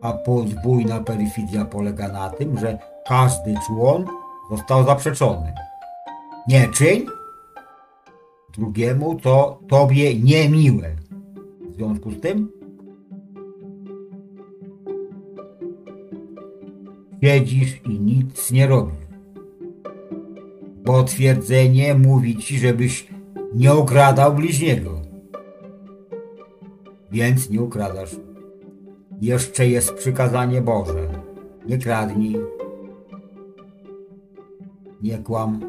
[0.00, 4.06] A podwójna perfidia polega na tym, że każdy człon
[4.50, 5.54] został zaprzeczony.
[6.48, 7.06] Nie czyń
[8.58, 10.96] drugiemu, co tobie niemiłe.
[11.70, 12.59] W związku z tym
[17.22, 18.94] siedzisz i nic nie robisz.
[20.84, 23.06] Bo twierdzenie mówi ci, żebyś
[23.54, 24.90] nie okradał bliźniego.
[27.12, 28.16] Więc nie ukradasz.
[29.20, 31.08] Jeszcze jest przykazanie Boże.
[31.66, 32.36] Nie kradnij.
[35.02, 35.60] Nie kłam.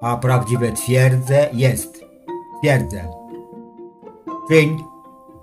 [0.00, 2.04] A prawdziwe twierdze jest.
[2.60, 3.08] Twierdzę.
[4.48, 4.78] Czyń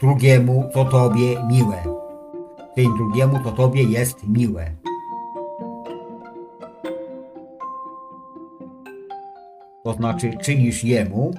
[0.05, 1.77] drugiemu, co tobie miłe.
[2.75, 4.71] Czyń drugiemu, co tobie jest miłe.
[9.83, 11.31] To znaczy czynisz jemu,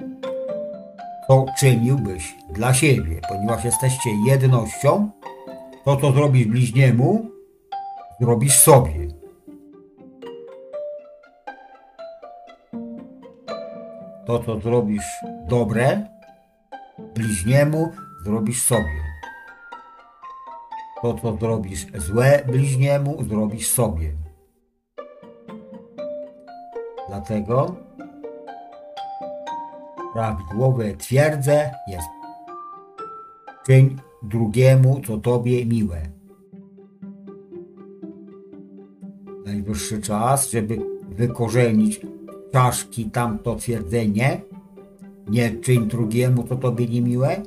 [1.27, 5.09] to czyniłbyś dla siebie, ponieważ jesteście jednością,
[5.85, 7.25] to co zrobisz bliźniemu,
[8.19, 9.07] zrobisz sobie.
[14.25, 15.05] To co zrobisz
[15.49, 16.07] dobre,
[17.15, 17.91] bliźniemu,
[18.23, 19.03] zrobisz sobie.
[21.01, 24.11] To co zrobisz złe bliźniemu, zrobisz sobie.
[27.07, 27.75] Dlatego
[30.13, 32.07] prawidłowe twierdze jest
[33.65, 36.01] czyń drugiemu, co tobie miłe.
[39.45, 40.77] Najwyższy czas, żeby
[41.09, 42.01] wykorzenić
[42.51, 44.41] czaszki tamto twierdzenie,
[45.29, 47.43] nie czyń drugiemu, co tobie niemiłe.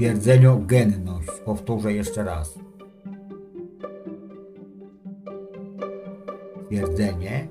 [0.00, 1.28] Twierdzeniu genność.
[1.44, 2.58] Powtórzę jeszcze raz.
[6.66, 7.48] Twierdzenie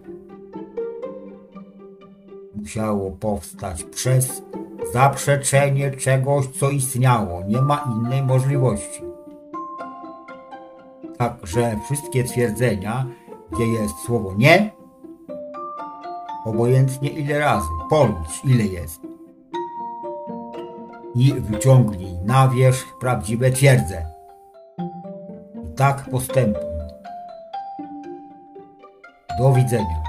[2.55, 4.41] musiało powstać przez
[4.93, 7.43] zaprzeczenie czegoś, co istniało.
[7.47, 9.01] Nie ma innej możliwości.
[11.17, 13.05] Także wszystkie twierdzenia,
[13.51, 14.71] gdzie jest słowo nie,
[16.45, 19.08] obojętnie ile razy, policz ile jest.
[21.15, 24.05] I wyciągnij na wierzch prawdziwe twierdze.
[25.65, 26.63] I tak postępuj.
[29.39, 30.03] Do widzenia.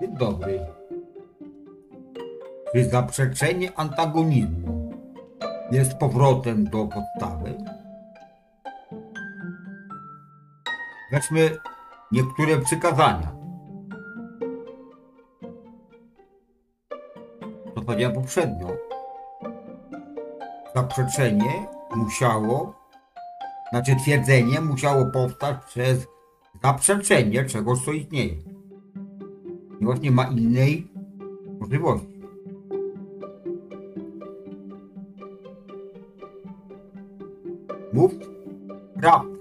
[0.00, 0.66] Dzień dobry.
[2.72, 4.90] Czy zaprzeczenie antagonizmu
[5.70, 7.54] jest powrotem do podstawy?
[11.12, 11.50] Weźmy
[12.12, 13.35] niektóre przykazania.
[17.86, 18.66] To powiedziałem poprzednio.
[20.74, 21.66] Zaprzeczenie
[21.96, 22.74] musiało,
[23.70, 26.06] znaczy twierdzenie musiało powstać przez
[26.62, 28.34] zaprzeczenie czegoś, co istnieje.
[29.78, 30.88] Ponieważ nie ma innej
[31.60, 32.20] możliwości.
[37.92, 38.12] Mów
[39.00, 39.36] prawdę.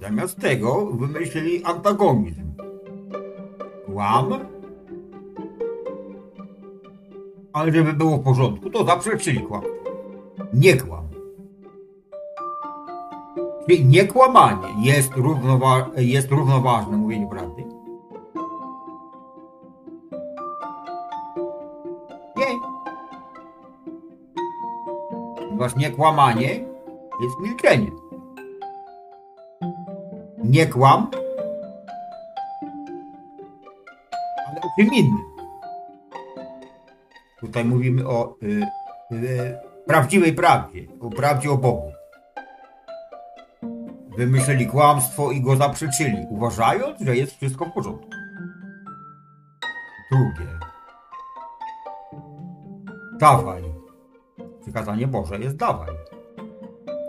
[0.00, 2.47] Zamiast tego wymyślili antagonizm.
[3.98, 4.28] Kłam.
[7.52, 9.62] Ale żeby było w porządku, to zaprzeczyli kłam.
[10.54, 11.04] Nie kłam.
[13.68, 17.64] Czyli niekłamanie jest, równowa- jest równoważne mówieniu prawdy.
[22.36, 22.46] Nie.
[25.38, 26.48] Ponieważ niekłamanie
[27.20, 27.90] jest milczenie.
[30.44, 31.10] Nie kłam,
[34.78, 35.24] ale o czym innym.
[37.40, 38.66] Tutaj mówimy o y,
[39.12, 41.92] y, prawdziwej prawdzie, o prawdzie o Bogu.
[44.16, 48.10] Wymyślili kłamstwo i go zaprzeczyli, uważając, że jest wszystko w porządku.
[50.12, 50.58] Drugie.
[53.18, 53.62] Dawaj.
[54.60, 55.94] Przykazanie Boże jest dawaj.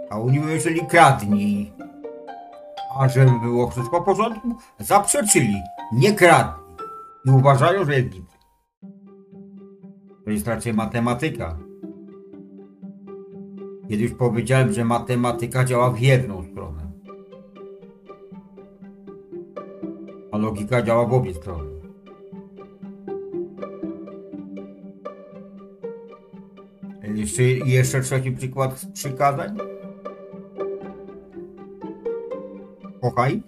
[0.09, 1.73] A oni wymyślili kradnij.
[2.99, 5.61] A żeby było wszystko w porządku, zaprzeczyli,
[5.93, 6.58] nie kradnij.
[7.29, 8.25] I uważają, że jest git.
[10.25, 11.57] To jest raczej matematyka.
[13.89, 16.91] Kiedyś powiedziałem, że matematyka działa w jedną stronę.
[20.31, 21.69] A logika działa w obie strony.
[27.15, 29.57] Jeszcze, jeszcze trzeci przykład z przykazań.
[33.01, 33.43] Kochaj.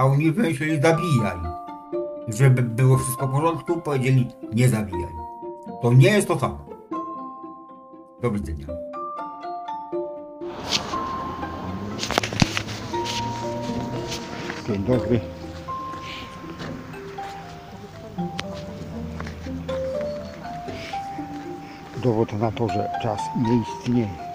[0.00, 1.38] A oni wymyślili zabijaj.
[2.28, 5.12] Żeby było wszystko w porządku, powiedzieli nie zabijaj.
[5.82, 6.58] To nie jest to samo.
[8.22, 8.66] Do widzenia.
[14.66, 15.20] Dzień dobry.
[22.02, 24.29] Dowód na to, że czas nie istnieje.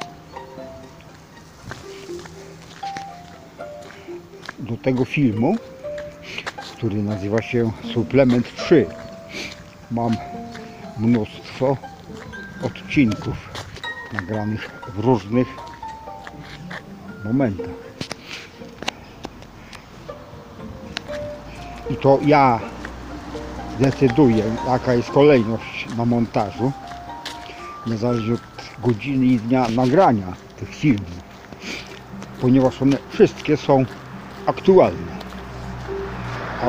[4.86, 5.56] Tego filmu,
[6.78, 8.86] który nazywa się Suplement 3.
[9.92, 10.16] Mam
[10.98, 11.78] mnóstwo
[12.64, 13.36] odcinków
[14.14, 15.48] nagranych w różnych
[17.24, 17.76] momentach.
[21.90, 22.60] I to ja
[23.80, 26.72] decyduję, jaka jest kolejność na montażu,
[27.88, 31.20] niezależnie od godziny i dnia nagrania tych filmów,
[32.42, 33.86] ponieważ one wszystkie są
[34.46, 35.16] aktualne.
[36.62, 36.66] A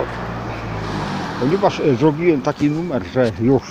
[1.40, 3.62] ponieważ e, zrobiłem taki numer, że już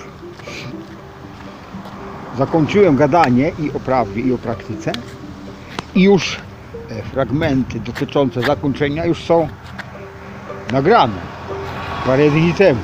[2.37, 4.91] zakończyłem gadanie i o prawie, i o praktyce,
[5.95, 6.39] i już
[6.89, 9.47] e, fragmenty dotyczące zakończenia już są
[10.71, 11.35] nagrane
[12.05, 12.81] parę dni temu.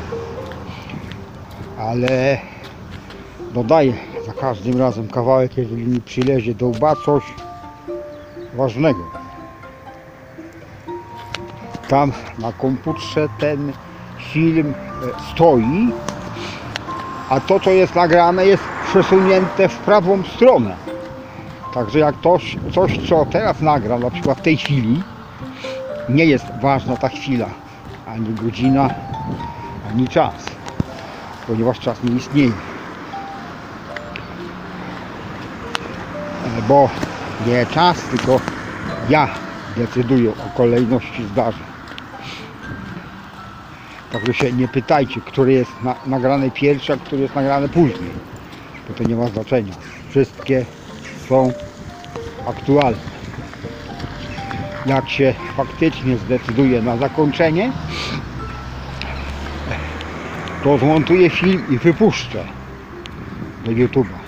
[1.77, 2.37] Ale
[3.53, 3.93] dodaję
[4.25, 7.23] za każdym razem kawałek, jeżeli mi przylezie do łba coś
[8.53, 9.20] ważnego.
[11.91, 13.73] Tam na komputerze ten
[14.17, 14.73] film e,
[15.31, 15.91] stoi,
[17.29, 20.75] a to co jest nagrane jest przesunięte w prawą stronę.
[21.73, 25.03] Także jak coś, coś co teraz nagram, na przykład w tej chwili,
[26.09, 27.47] nie jest ważna ta chwila,
[28.07, 28.89] ani godzina,
[29.89, 30.45] ani czas,
[31.47, 32.51] ponieważ czas nie istnieje.
[36.57, 36.89] E, Bo
[37.47, 38.39] nie czas, tylko
[39.09, 39.27] ja
[39.77, 41.70] decyduję o kolejności zdarzeń.
[44.11, 48.11] Także się nie pytajcie, który jest na, nagrany pierwszy, a który jest nagrany później.
[48.87, 49.73] Bo to nie ma znaczenia.
[50.09, 50.65] Wszystkie
[51.29, 51.53] są
[52.47, 53.11] aktualne.
[54.85, 57.71] Jak się faktycznie zdecyduje na zakończenie,
[60.63, 62.43] to zmontuję film i wypuszczę
[63.65, 64.21] do YouTube'a.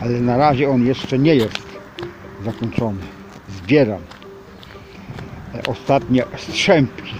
[0.00, 1.66] Ale na razie on jeszcze nie jest
[2.44, 3.00] zakończony.
[3.48, 4.00] Zbieram
[5.54, 7.14] e, ostatnie strzępki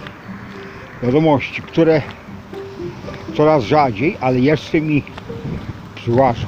[1.03, 2.03] wiadomości, które
[3.37, 5.03] coraz rzadziej, ale jeszcze mi
[5.95, 6.47] przyłażą.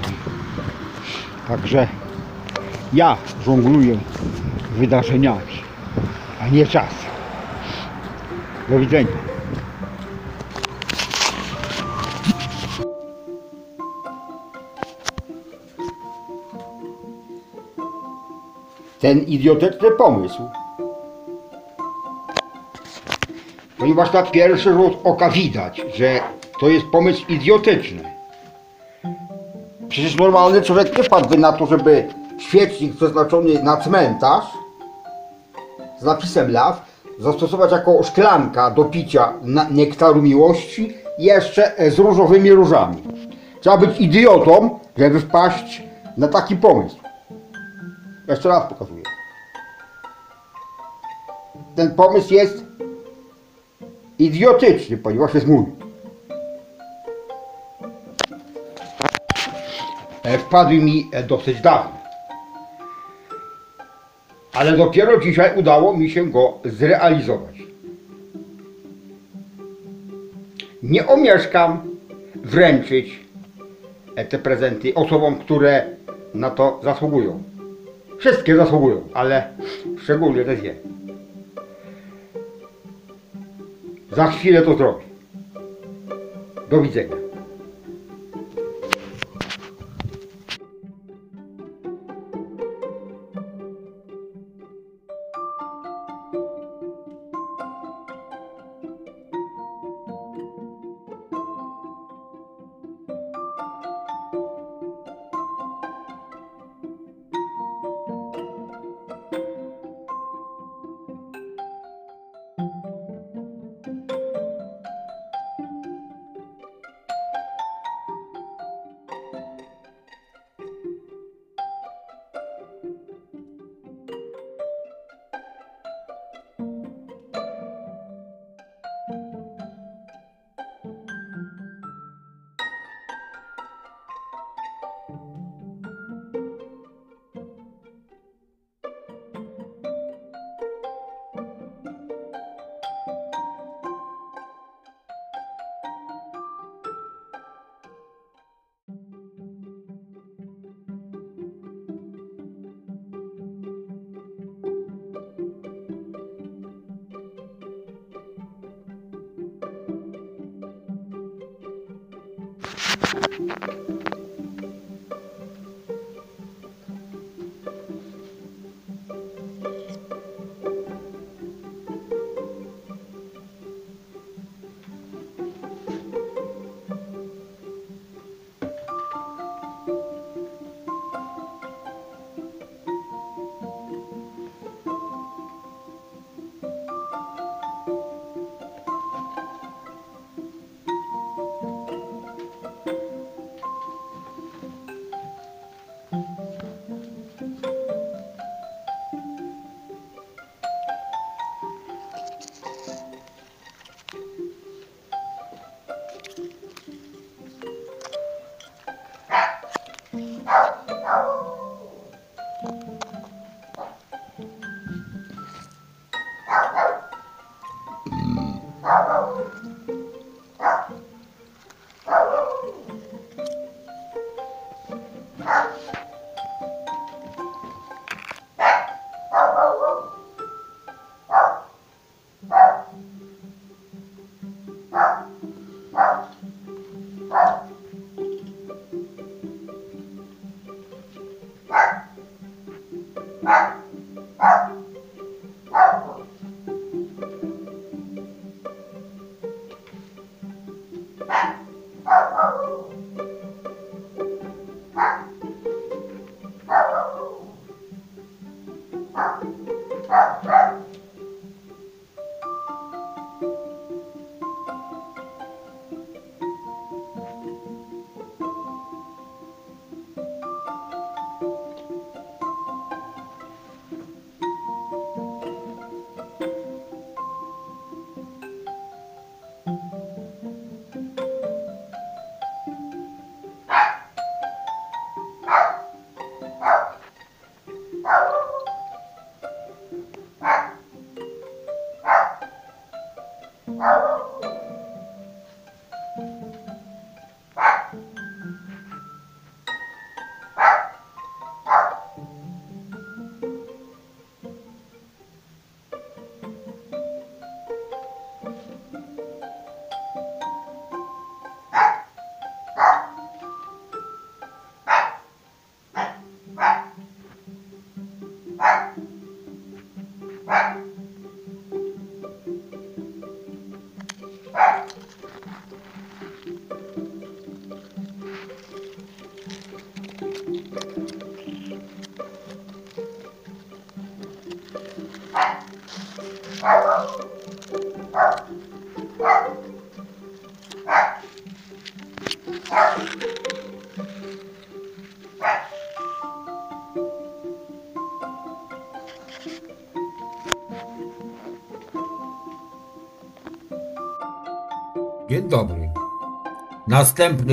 [1.48, 1.88] Także
[2.92, 3.98] ja żongluję
[4.72, 5.62] wydarzeniami,
[6.40, 6.94] a nie czas.
[8.68, 9.28] Do widzenia.
[19.00, 20.42] Ten idiotyczny pomysł
[23.88, 26.20] ponieważ na pierwszy rzut oka widać, że
[26.60, 28.02] to jest pomysł idiotyczny.
[29.88, 32.08] Przecież normalny człowiek nie wpadłby na to, żeby
[32.38, 34.44] świecznik przeznaczony na cmentarz
[36.00, 36.80] z napisem love
[37.18, 39.32] zastosować jako szklanka do picia
[39.70, 43.02] nektaru miłości jeszcze z różowymi różami.
[43.60, 45.82] Trzeba być idiotą, żeby wpaść
[46.16, 46.96] na taki pomysł.
[48.28, 49.02] Jeszcze raz pokazuję.
[51.76, 52.67] Ten pomysł jest
[54.18, 55.64] idiotyczny, ponieważ jest mój.
[60.24, 61.98] E, Wpadł mi e, dosyć dawno.
[64.52, 67.56] Ale dopiero dzisiaj udało mi się go zrealizować.
[70.82, 71.80] Nie omieszkam
[72.34, 73.20] wręczyć
[74.16, 75.86] e, te prezenty osobom, które
[76.34, 77.42] na to zasługują.
[78.18, 79.48] Wszystkie zasługują, ale
[80.02, 80.74] szczególnie te dwie.
[84.18, 85.04] Za chwilę to zrobię.
[86.70, 87.27] Do widzenia.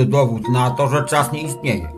[0.06, 1.88] Dowód na to, że czas nie istnieje.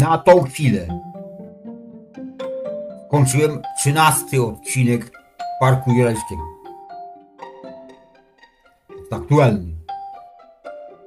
[0.00, 1.00] Na tą chwilę
[3.10, 5.10] kończyłem trzynasty odcinek
[5.60, 6.42] Parku Jurajskiego.
[8.98, 9.74] Jest aktualny.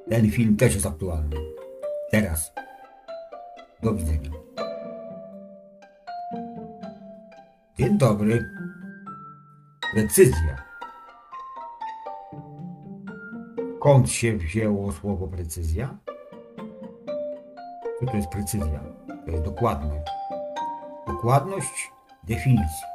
[0.10, 1.36] Ten film też jest aktualny.
[2.12, 2.54] Teraz.
[3.84, 4.30] Do widzenia.
[7.78, 8.46] Dzień dobry.
[9.94, 10.69] Precyzja.
[13.80, 15.98] Skąd się wzięło słowo precyzja?
[18.00, 18.80] Co to jest precyzja?
[19.26, 20.12] To jest dokładność.
[21.08, 21.92] Dokładność
[22.24, 22.86] definicji.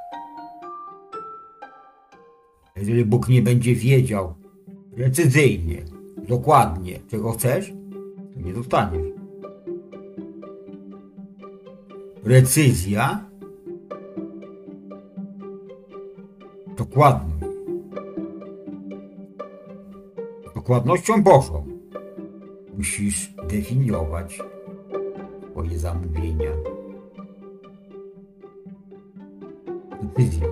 [2.76, 4.35] Jeżeli Bóg nie będzie wiedział
[4.97, 5.82] precyzyjnie,
[6.28, 7.72] dokładnie, czego chcesz,
[8.35, 9.07] to nie dostaniesz.
[12.22, 13.24] Precyzja,
[16.76, 17.34] dokładność.
[20.65, 21.67] Dokładnością Bożą
[22.77, 24.39] musisz definiować
[25.51, 26.51] swoje zamówienia.
[30.03, 30.49] Decyzję.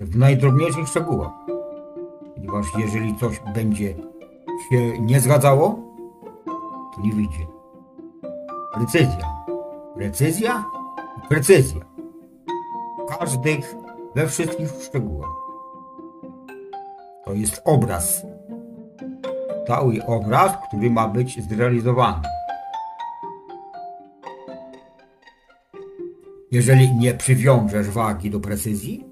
[0.00, 1.32] W najdrobniejszych szczegółach.
[2.34, 3.94] Ponieważ jeżeli coś będzie
[4.70, 5.78] się nie zgadzało,
[6.94, 7.46] to nie wyjdzie.
[8.74, 9.28] Precyzja.
[9.94, 10.64] Precyzja
[11.28, 11.80] precyzja.
[13.18, 13.74] Każdych,
[14.14, 15.45] we wszystkich szczegółach.
[17.26, 18.26] To jest obraz.
[19.66, 22.28] Cały obraz, który ma być zrealizowany.
[26.52, 29.04] Jeżeli nie przywiążesz wagi do precyzji,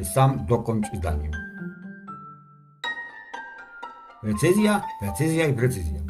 [0.00, 1.32] y, sam dokończ zdaniem.
[4.20, 6.00] Precyzja, precyzja i precyzja.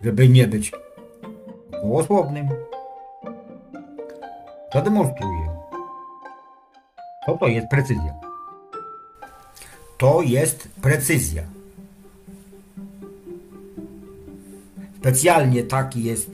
[0.00, 0.72] Żeby nie być
[1.82, 2.48] gołosłownym,
[4.80, 5.48] zademonstruję.
[7.26, 8.14] Co to jest precyzja?
[9.98, 11.42] To jest precyzja.
[15.00, 16.30] Specjalnie taki jest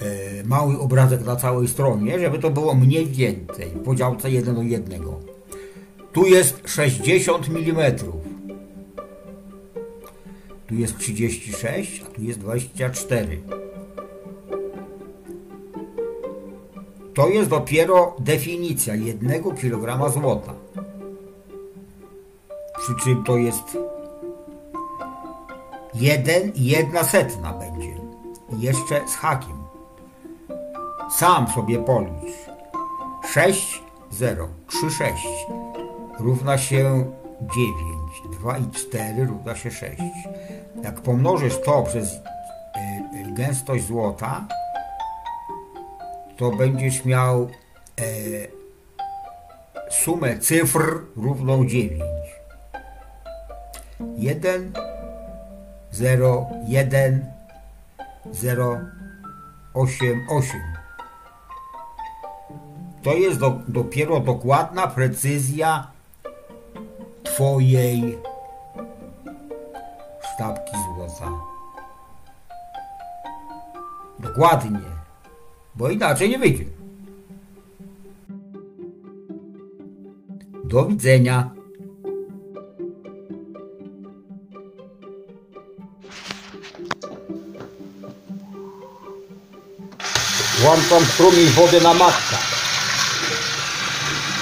[0.00, 4.62] e, mały obrazek na całej stronie, żeby to było mniej więcej w podziałce 1 do
[4.62, 5.02] 1.
[6.12, 7.96] Tu jest 60 mm.
[10.66, 13.38] Tu jest 36, a tu jest 24.
[17.18, 20.52] To jest dopiero definicja jednego kilograma złota.
[22.78, 23.78] Przy czym to jest
[25.94, 27.94] jeden jedna setna będzie.
[28.58, 29.56] Jeszcze z hakiem.
[31.10, 32.34] Sam sobie policz.
[33.32, 35.28] 6, 0, 3, 6
[36.18, 38.38] równa się 9.
[38.40, 40.02] 2 i 4 równa się 6.
[40.82, 42.18] Jak pomnożysz to przez y,
[43.28, 44.46] y, gęstość złota,
[46.38, 48.04] to będziesz miał e,
[49.90, 52.02] sumę cyfr równą 9.
[54.16, 54.72] 1,
[55.90, 57.26] 0, 1,
[58.32, 58.80] 0,
[59.74, 60.60] 8, 8.
[63.02, 65.90] To jest do, dopiero dokładna precyzja
[67.22, 68.18] Twojej
[70.34, 71.30] sztabki złota.
[74.18, 74.97] Dokładnie,
[75.78, 76.64] bo inaczej nie wyjdzie.
[80.64, 81.50] Do widzenia.
[90.60, 92.38] Włączam strumień wody na maksa.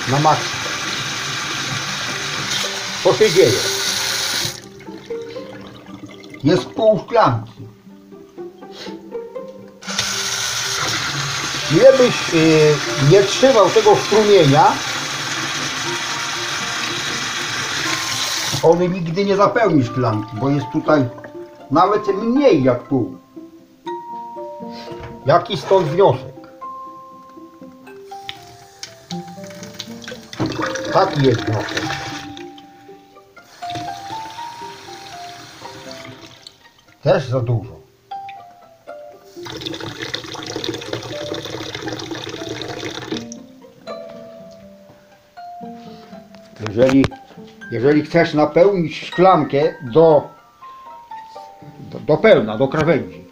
[0.09, 0.57] Na maksa.
[3.05, 3.53] Co się dzieje?
[6.45, 7.76] Jest pół szklanki.
[11.73, 12.75] Ile byś y,
[13.11, 14.73] nie trzymał tego strumienia,
[18.62, 21.09] on nigdy nie zapełni szklanki, bo jest tutaj
[21.71, 23.17] nawet mniej jak pół.
[25.27, 26.37] Jaki stąd wniosek?
[30.93, 31.83] Taki jest wniosek.
[37.03, 37.77] Też za dużo.
[46.77, 47.05] Jeżeli,
[47.70, 50.29] jeżeli chcesz napełnić szklankę do,
[51.93, 53.24] do, do pełna, do krawędzi,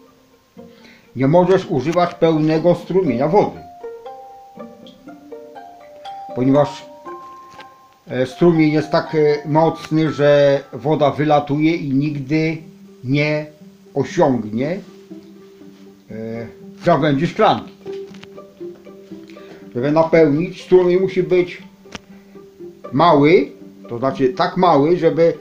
[1.15, 3.59] nie możesz używać pełnego strumienia wody.
[6.35, 6.85] Ponieważ
[8.07, 12.57] e, strumień jest tak e, mocny, że woda wylatuje i nigdy
[13.03, 13.45] nie
[13.93, 14.77] osiągnie e,
[16.83, 17.71] krawędzi szklanki.
[19.75, 21.63] Żeby napełnić, strumień musi być
[22.95, 23.51] mały,
[23.89, 25.33] to znaczy tak mały, żeby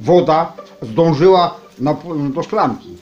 [0.00, 0.52] woda
[0.82, 2.96] zdążyła napłynąć do szklanki.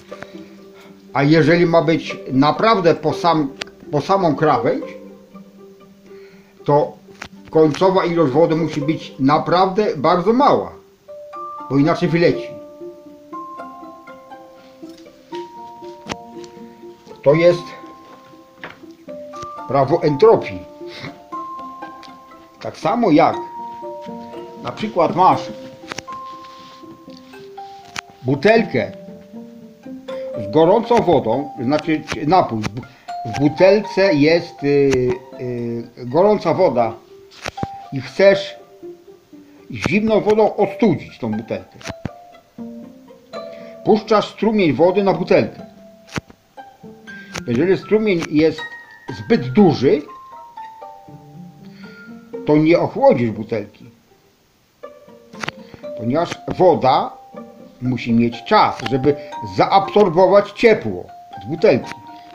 [1.13, 3.49] A jeżeli ma być naprawdę po, sam,
[3.91, 4.85] po samą krawędź,
[6.65, 6.93] to
[7.51, 10.73] końcowa ilość wody musi być naprawdę bardzo mała,
[11.71, 12.49] bo inaczej wyleci.
[17.23, 17.63] To jest
[19.69, 20.78] prawo entropii.
[22.63, 23.37] Tak samo jak
[24.63, 25.41] na przykład masz
[28.23, 28.93] butelkę
[30.49, 32.61] z gorącą wodą, znaczy napój.
[32.63, 32.83] W bu-
[33.37, 34.67] W butelce jest y,
[35.41, 36.93] y, gorąca woda
[37.93, 38.57] i chcesz
[39.73, 41.79] zimną wodą ostudzić tą butelkę.
[43.85, 45.67] Puszczasz strumień wody na butelkę.
[47.47, 48.61] Jeżeli strumień jest
[49.19, 50.03] zbyt duży,
[52.49, 53.85] to nie ochłodzisz butelki.
[55.99, 57.13] Ponieważ woda
[57.83, 59.17] musi mieć czas, żeby
[59.57, 61.05] zaabsorbować ciepło
[61.45, 61.91] z butelki.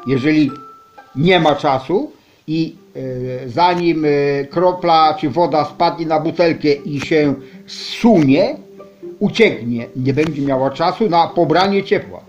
[0.07, 0.51] Jeżeli
[1.15, 2.11] nie ma czasu
[2.47, 4.09] i e, zanim e,
[4.45, 7.33] kropla czy woda spadnie na butelkę i się
[7.67, 8.55] zsunie,
[9.19, 12.19] ucieknie, nie będzie miała czasu na pobranie ciepła.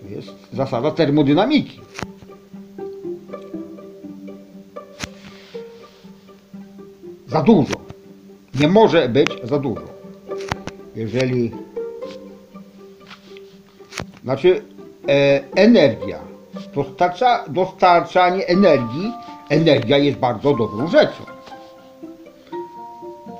[0.00, 1.80] To jest zasada termodynamiki.
[7.26, 7.74] Za dużo.
[8.60, 9.82] Nie może być za dużo.
[10.96, 11.50] Jeżeli
[14.22, 14.62] znaczy
[15.08, 16.18] e, energia.
[16.74, 19.12] Dostarcza, dostarczanie energii
[19.48, 21.24] energia jest bardzo dobrą rzeczą.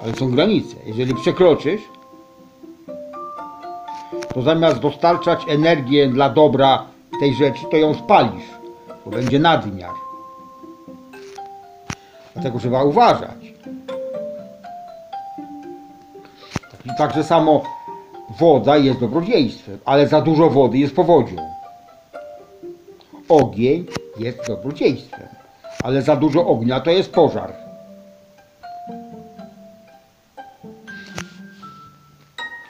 [0.03, 0.77] Ale są granice.
[0.87, 1.83] Jeżeli przekroczysz
[4.35, 6.87] to zamiast dostarczać energię dla dobra
[7.21, 8.55] tej rzeczy to ją spalisz
[9.05, 9.95] bo będzie nadmiar.
[12.35, 13.44] Dlatego trzeba uważać
[16.85, 17.63] I także samo
[18.39, 21.37] woda jest dobrodziejstwem, ale za dużo wody jest powodzią.
[23.29, 23.87] Ogień
[24.19, 25.29] jest dobrodziejstwem,
[25.83, 27.53] ale za dużo ognia to jest pożar.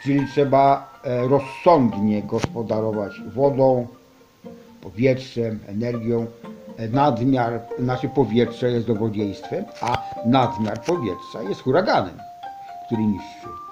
[0.04, 3.86] Czyli trzeba e, rozsądnie gospodarować wodą,
[4.80, 6.26] powietrzem, energią.
[6.76, 12.18] E, Nadmiar, znaczy powietrze jest dobrodziejstwem, a nadmiar powietrza jest huraganem,
[12.86, 13.63] który niszczy.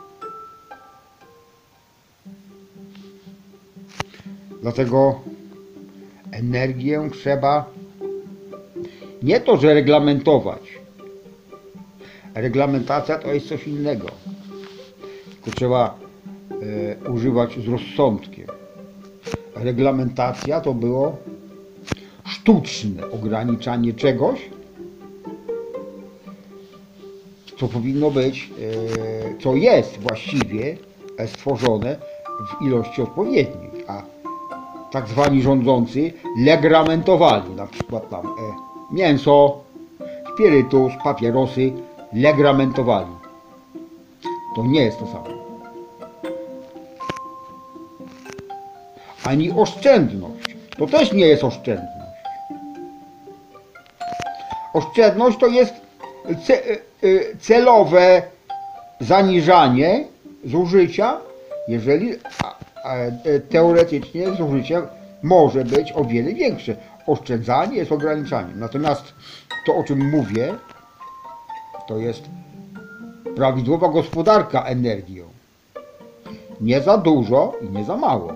[4.62, 5.20] Dlatego
[6.32, 7.70] energię trzeba
[9.22, 10.60] nie to, że reglamentować.
[12.34, 14.06] Reglamentacja to jest coś innego.
[15.30, 15.98] Tylko trzeba
[17.06, 18.46] e, używać z rozsądkiem.
[19.54, 21.16] Reglamentacja to było
[22.24, 24.40] sztuczne ograniczanie czegoś,
[27.58, 28.50] co powinno być,
[29.38, 30.76] e, co jest właściwie
[31.26, 31.96] stworzone
[32.48, 33.61] w ilości odpowiedniej,
[34.92, 38.30] tak zwani rządzący, legramentowali na przykład tam e,
[38.90, 39.60] mięso,
[40.34, 41.72] spirytus, papierosy,
[42.12, 43.12] legramentowali.
[44.56, 45.26] To nie jest to samo.
[49.24, 50.56] Ani oszczędność.
[50.78, 51.92] To też nie jest oszczędność.
[54.74, 55.74] Oszczędność to jest
[56.50, 58.22] e, e, celowe
[59.00, 60.04] zaniżanie
[60.44, 61.16] zużycia,
[61.68, 62.12] jeżeli
[63.48, 64.82] teoretycznie zużycie
[65.22, 66.76] może być o wiele większe.
[67.06, 68.60] Oszczędzanie jest ograniczaniem.
[68.60, 69.14] Natomiast
[69.66, 70.54] to, o czym mówię,
[71.88, 72.22] to jest
[73.36, 75.24] prawidłowa gospodarka energią.
[76.60, 78.32] Nie za dużo i nie za mało.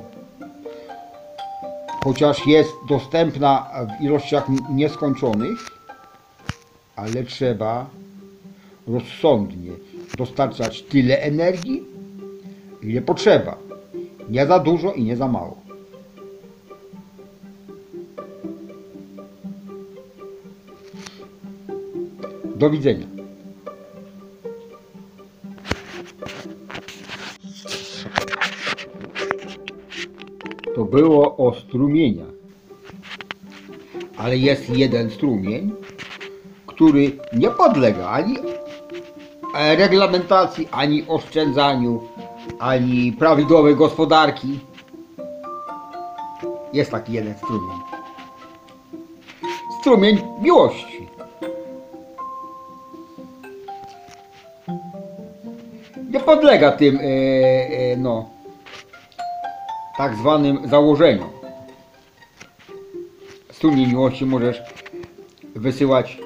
[2.04, 5.58] Chociaż jest dostępna w ilościach nieskończonych,
[6.96, 7.86] ale trzeba
[8.86, 9.72] rozsądnie
[10.18, 11.84] dostarczać tyle energii,
[12.82, 13.65] ile potrzeba.
[14.30, 15.56] Nie za dużo i nie za mało.
[22.56, 23.06] Do widzenia.
[30.74, 32.36] To było o strumieniach.
[34.16, 35.72] Ale jest jeden strumień,
[36.66, 38.36] który nie podlega ani
[39.76, 42.00] reglamentacji, ani oszczędzaniu,
[42.58, 44.58] ani prawidłowej gospodarki.
[46.72, 47.78] Jest taki jeden strumień.
[49.80, 51.08] Strumień miłości.
[56.10, 58.28] Nie podlega tym, e, e, no,
[59.98, 61.28] tak zwanym założeniom.
[63.52, 64.62] Strumień miłości możesz
[65.54, 66.18] wysyłać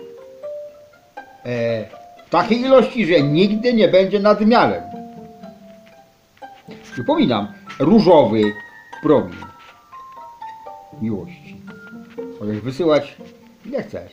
[1.44, 1.84] e,
[2.26, 4.82] w takiej ilości, że nigdy nie będzie nadmiarem.
[7.00, 7.46] Przypominam,
[7.78, 8.42] różowy
[9.02, 9.38] promień
[11.02, 11.56] miłości.
[12.40, 13.16] Możesz wysyłać
[13.66, 14.12] ile chcesz.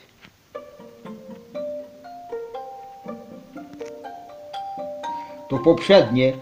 [5.50, 6.34] To poprzednie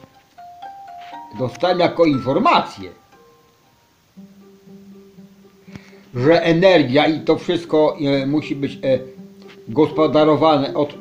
[1.39, 2.89] dostałem jako informację,
[6.16, 9.00] że energia i to wszystko e, musi być e,
[9.68, 10.96] gospodarowane od, e,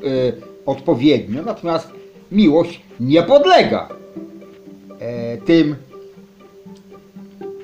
[0.66, 1.88] odpowiednio, natomiast
[2.32, 3.88] miłość nie podlega
[5.04, 5.76] e, tym,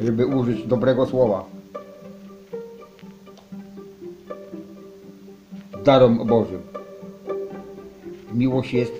[0.00, 1.44] żeby użyć dobrego słowa,
[5.84, 6.62] darom Bożym.
[8.34, 8.92] Miłość jest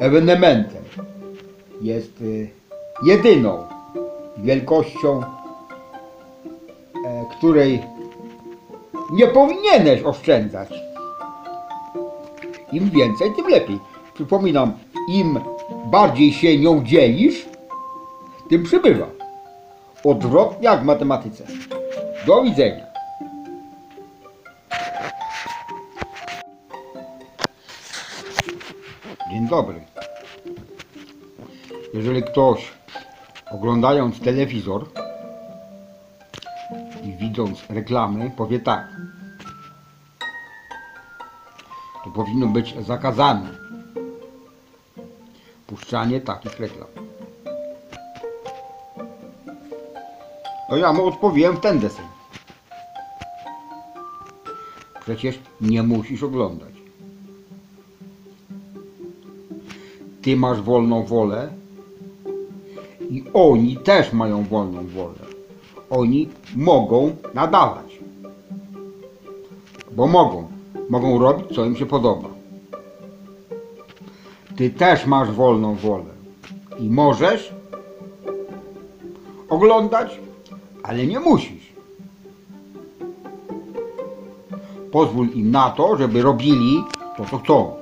[0.00, 0.84] ewenementem,
[1.80, 3.62] jest e, jedyną
[4.36, 5.26] wielkością, e,
[7.38, 7.82] której
[9.12, 10.68] nie powinieneś oszczędzać.
[12.72, 13.93] Im więcej, tym lepiej.
[14.14, 14.72] Przypominam,
[15.08, 15.40] im
[15.90, 17.46] bardziej się nią dzielisz,
[18.48, 19.06] tym przybywa.
[20.04, 21.46] Odwrotnie jak w matematyce.
[22.26, 22.86] Do widzenia.
[29.30, 29.80] Dzień dobry.
[31.94, 32.72] Jeżeli ktoś
[33.50, 34.88] oglądając telewizor
[37.02, 38.88] i widząc reklamy powie tak.
[42.04, 43.63] To powinno być zakazane
[45.74, 46.88] puszczanie takich reklam.
[50.68, 52.04] To ja mu odpowiem w ten deseń.
[55.00, 56.74] Przecież nie musisz oglądać.
[60.22, 61.48] Ty masz wolną wolę
[63.10, 65.24] i oni też mają wolną wolę.
[65.90, 67.98] Oni mogą nadawać.
[69.92, 70.48] Bo mogą.
[70.88, 72.33] Mogą robić, co im się podoba.
[74.56, 76.04] Ty też masz wolną wolę.
[76.78, 77.54] I możesz
[79.48, 80.18] oglądać,
[80.82, 81.72] ale nie musisz.
[84.92, 86.84] Pozwól im na to, żeby robili
[87.16, 87.76] to, co chcą.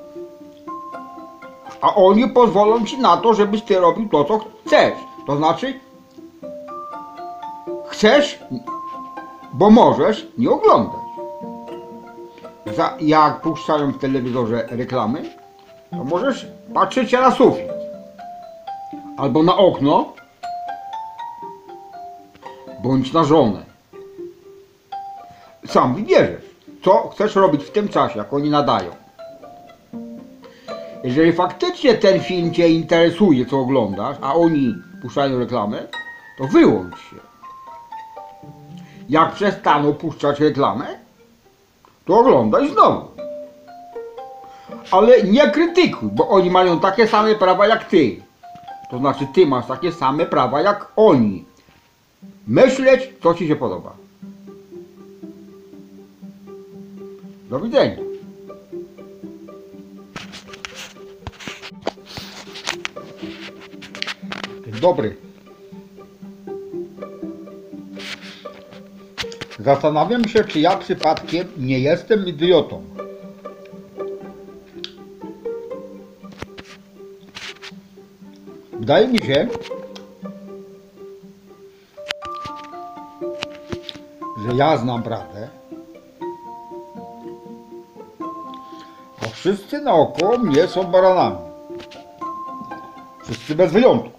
[1.81, 4.95] A oni pozwolą ci na to, żebyś ty robił to, co chcesz.
[5.27, 5.81] To znaczy,
[7.89, 8.39] chcesz,
[9.53, 11.03] bo możesz nie oglądać.
[12.77, 15.42] Za, jak puszczają w telewizorze reklamy,
[15.93, 17.67] to możesz patrzeć na sufit.
[19.17, 20.13] Albo na okno,
[22.83, 23.65] bądź na żonę.
[25.67, 26.45] Sam wybierzesz,
[26.85, 28.91] co chcesz robić w tym czasie, jak oni nadają.
[31.05, 35.83] Jeżeli faktycznie ten film Cię interesuje, co oglądasz, a oni puszczają reklamę,
[36.39, 37.17] to wyłącz się.
[39.09, 40.87] Jak przestaną puszczać reklamę,
[42.05, 43.12] to oglądaj znowu.
[44.91, 48.23] Ale nie krytykuj, bo oni mają takie same prawa jak ty.
[48.91, 51.45] To znaczy, ty masz takie same prawa jak oni.
[52.47, 53.93] Myśleć, co ci się podoba.
[57.51, 58.13] Do widzenia.
[64.83, 65.17] dobry.
[69.59, 72.85] Zastanawiam się, czy ja przypadkiem nie jestem idiotą.
[78.83, 79.49] Wydaje mi się,
[84.47, 85.49] że ja znam prawdę,
[89.23, 91.37] a wszyscy naokoło mnie są baranami.
[93.25, 94.11] Wszyscy bez wyjątku.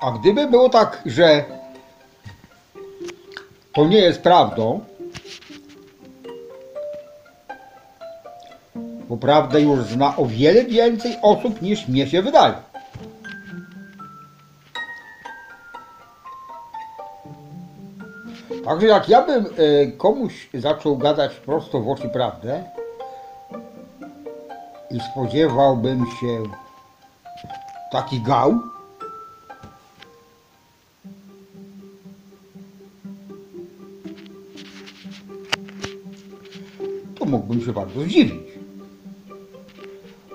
[0.00, 1.59] A gdyby było tak, że
[3.80, 4.80] to nie jest prawdą,
[9.08, 12.54] bo prawdę już zna o wiele więcej osób niż mnie się wydaje.
[18.64, 22.64] Także jak ja bym e, komuś zaczął gadać prosto w oczy prawdę
[24.90, 26.42] i spodziewałbym się
[27.92, 28.60] taki gał,
[37.50, 38.48] mógłbym się bardzo zdziwić.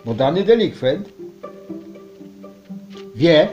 [0.05, 1.09] Bo dany delikwent
[3.16, 3.49] wie,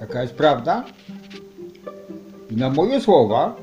[0.00, 0.84] jaka jest prawda
[2.50, 3.56] i na moje słowa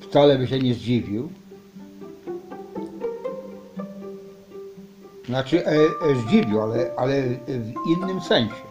[0.00, 1.28] wcale by się nie zdziwił.
[5.26, 8.62] Znaczy, e, e, zdziwił, ale, ale w innym sensie.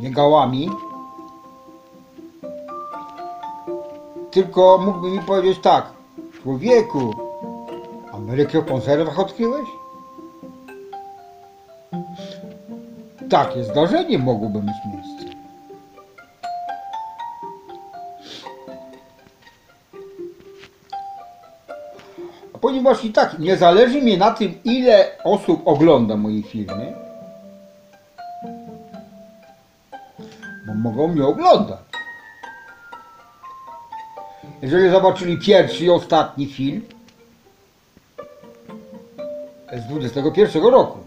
[0.00, 0.70] Nie gałami,
[4.34, 5.92] tylko mógłby mi powiedzieć tak,
[6.42, 7.14] człowieku,
[8.12, 9.68] Amerykę w konserwach odkryłeś?
[13.30, 15.36] Takie zdarzenie mogłoby mieć miejsce.
[22.54, 26.92] A ponieważ i tak nie zależy mi na tym, ile osób ogląda moje filmy,
[30.66, 31.83] bo mogą mnie oglądać.
[34.64, 36.82] Jeżeli zobaczyli pierwszy i ostatni film
[39.72, 40.98] z 21 roku,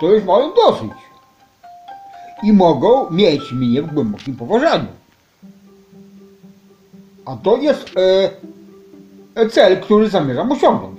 [0.00, 0.90] to już mają dosyć.
[2.42, 4.86] I mogą mieć mnie w głębokim poważaniu.
[7.24, 8.30] A to jest e,
[9.34, 10.93] e, cel, który zamierzam osiągnąć.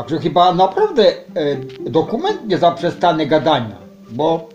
[0.00, 1.14] Także chyba naprawdę e,
[1.80, 3.76] dokument nie zaprzestanie gadania,
[4.10, 4.48] bo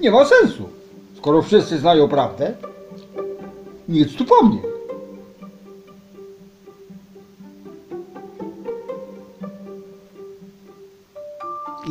[0.00, 0.68] nie ma sensu.
[1.16, 2.54] Skoro wszyscy znają prawdę,
[3.88, 4.58] nic tu po mnie.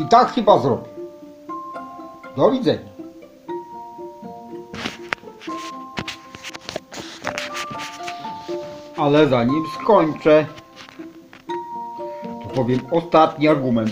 [0.06, 0.90] I tak chyba zrobię.
[2.38, 2.92] Do widzenia.
[8.98, 10.46] Ale zanim skończę,
[12.56, 13.92] powiem ostatni argument.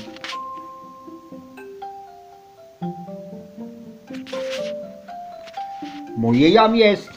[6.17, 7.09] Moje jam jest.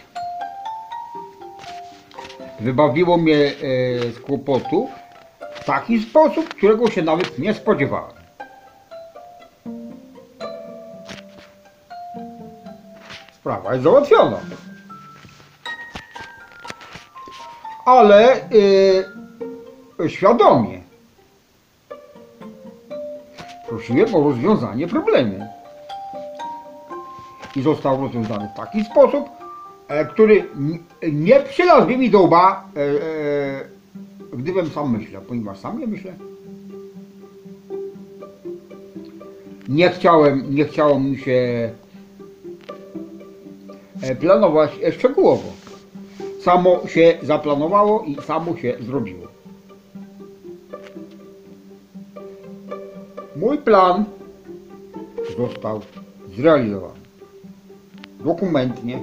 [2.60, 3.52] Wybawiło mnie e,
[4.12, 4.88] z kłopotu
[5.54, 8.22] w taki sposób, którego się nawet nie spodziewałem.
[13.32, 14.40] Sprawa jest załatwiona.
[17.84, 18.40] Ale
[19.98, 20.81] yy, świadomie
[23.92, 25.46] prosiłem o rozwiązanie problemu.
[27.56, 29.28] I został rozwiązany w taki sposób,
[29.88, 30.44] e, który
[31.12, 36.14] nie przylazłby mi do łba, e, e, gdybym sam myślał, ponieważ sam nie myślę.
[39.68, 41.70] Nie chciałem, nie chciało mi się
[44.20, 45.48] planować szczegółowo.
[46.40, 49.31] Samo się zaplanowało i samo się zrobiło.
[53.52, 54.04] Mój plan
[55.38, 55.80] został
[56.36, 57.00] zrealizowany.
[58.24, 59.02] Dokumentnie.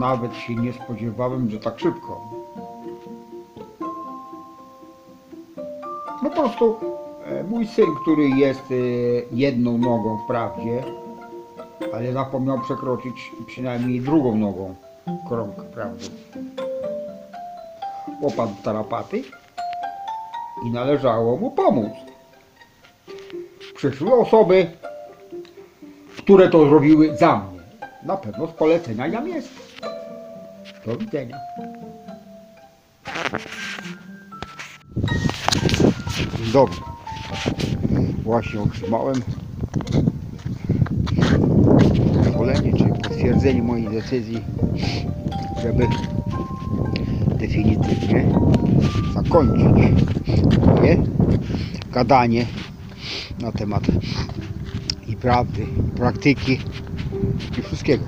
[0.00, 2.20] Nawet się nie spodziewałem, że tak szybko.
[6.22, 6.76] No po prostu
[7.24, 8.74] e, mój syn, który jest e,
[9.32, 10.84] jedną nogą w prawdzie,
[11.94, 14.74] ale zapomniał przekroczyć przynajmniej drugą nogą
[15.28, 16.04] krąg prawdy.
[18.22, 19.22] Opadł tarapaty
[20.66, 21.92] i należało mu pomóc.
[23.76, 24.70] Przyszły osoby,
[26.18, 27.60] które to zrobiły za mnie.
[28.02, 29.48] Na pewno z polecenia jam jest.
[30.86, 31.36] Do widzenia.
[36.52, 36.76] Dobry.
[38.22, 39.22] Właśnie otrzymałem
[42.24, 44.44] pozwolenie czy potwierdzenie mojej decyzji,
[45.62, 45.86] żeby
[47.40, 48.24] definitywnie
[49.14, 49.64] zakończyć
[50.66, 51.02] moje
[51.92, 52.46] gadanie
[53.40, 53.82] na temat
[55.08, 56.58] i prawdy, i praktyki
[57.58, 58.04] i wszystkiego.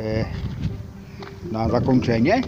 [0.00, 0.24] E,
[1.52, 2.42] na zakończenie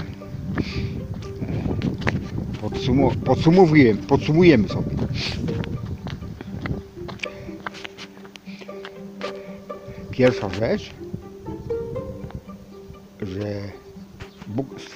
[2.63, 4.91] Podsumu- podsumowujemy, podsumujemy sobie.
[10.11, 10.91] Pierwsza rzecz,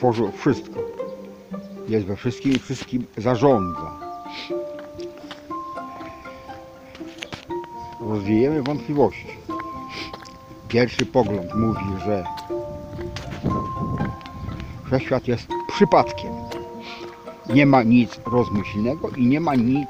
[0.04, 0.80] stworzył wszystko.
[1.88, 3.98] Jest we wszystkim i wszystkim zarządza.
[8.00, 9.26] Rozwiejemy wątpliwości.
[10.68, 12.24] Pierwszy pogląd mówi, że
[14.86, 16.32] wszechświat jest przypadkiem
[17.54, 19.88] nie ma nic rozmyślnego i nie ma nic,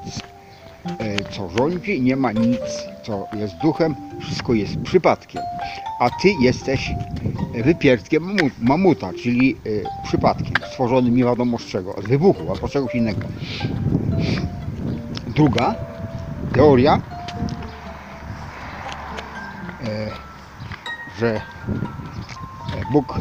[1.30, 2.60] co rządzi, nie ma nic,
[3.02, 5.42] co jest duchem, wszystko jest przypadkiem.
[6.00, 6.90] A ty jesteś
[7.54, 12.94] wypierstkiem mamu- mamuta, czyli e, przypadkiem, stworzonym nie wiadomo z czego, z wybuchu albo czegoś
[12.94, 13.28] innego.
[15.26, 15.74] Druga
[16.52, 16.98] teoria,
[19.84, 20.10] e,
[21.18, 21.40] że
[22.92, 23.18] Bóg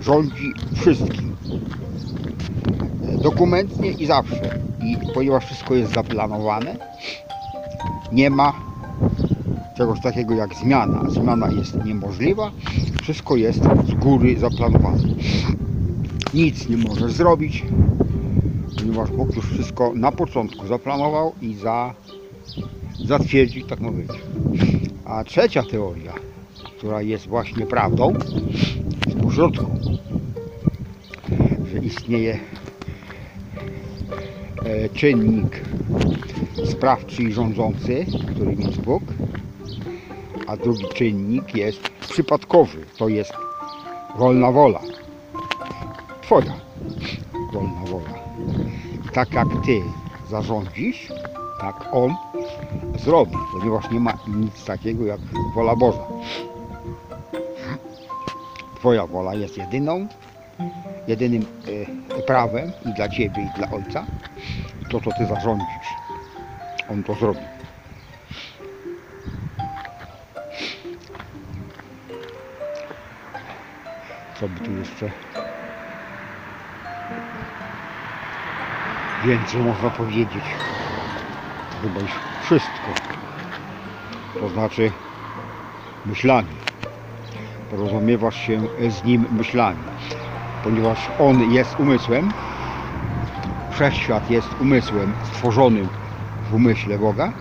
[0.00, 1.36] rządzi wszystkim
[3.22, 4.58] dokumentnie i zawsze.
[4.82, 6.76] I ponieważ wszystko jest zaplanowane,
[8.12, 8.52] nie ma
[9.76, 11.10] czegoś takiego jak zmiana.
[11.10, 12.50] Zmiana jest niemożliwa,
[13.02, 15.02] wszystko jest z góry zaplanowane.
[16.34, 17.64] Nic nie możesz zrobić,
[18.78, 21.94] ponieważ Bóg już wszystko na początku zaplanował i za,
[23.04, 24.10] zatwierdził, tak być.
[25.04, 26.12] A trzecia teoria,
[26.76, 28.14] która jest właśnie prawdą,
[29.06, 29.70] jest pośrodku,
[31.84, 32.38] istnieje
[34.64, 35.60] e, czynnik
[36.64, 39.02] sprawczy i rządzący, którym jest Bóg,
[40.46, 43.32] a drugi czynnik jest przypadkowy, to jest
[44.18, 44.80] wolna wola.
[46.22, 46.54] Twoja
[47.52, 48.14] wolna wola.
[49.12, 49.80] Tak jak Ty
[50.30, 51.08] zarządzisz,
[51.60, 52.14] tak On
[52.98, 55.20] zrobi, ponieważ nie ma nic takiego jak
[55.54, 56.06] wola Boża.
[58.76, 60.08] Twoja wola jest jedyną,
[61.08, 61.46] jedynym
[62.18, 64.06] e, prawem i dla Ciebie i dla Ojca.
[64.90, 65.88] To, co Ty zarządzisz,
[66.90, 67.40] On to zrobi.
[74.40, 75.10] Co by tu jeszcze
[79.24, 80.44] więcej można powiedzieć?
[81.82, 82.10] Chyba już
[82.42, 82.94] wszystko.
[84.40, 84.90] To znaczy
[86.06, 86.48] myślami.
[87.70, 89.78] Porozumiewasz się z nim myślami.
[90.64, 92.28] Ponieważ on jest umysłem,
[93.70, 95.88] wszechświat jest umysłem stworzonym
[96.50, 97.32] w umyśle Boga.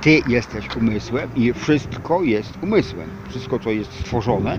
[0.00, 3.08] Ty jesteś umysłem i wszystko jest umysłem.
[3.28, 4.58] Wszystko, co jest stworzone,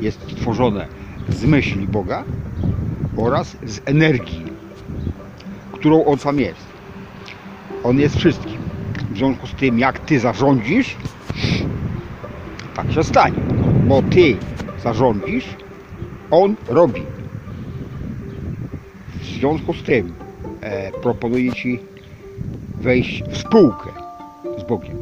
[0.00, 0.86] jest stworzone
[1.28, 2.24] z myśli Boga
[3.16, 4.44] oraz z energii,
[5.72, 6.66] którą On sam jest.
[7.84, 8.60] On jest wszystkim.
[9.10, 10.96] W związku z tym, jak Ty zarządzisz,
[12.74, 13.42] tak się stanie.
[13.88, 14.36] Bo Ty
[14.82, 15.48] zarządzisz,
[16.30, 17.02] On robi.
[19.20, 20.14] W związku z tym
[20.60, 21.80] e, proponuję Ci
[22.80, 23.90] wejść w spółkę
[24.58, 24.96] z Bogiem.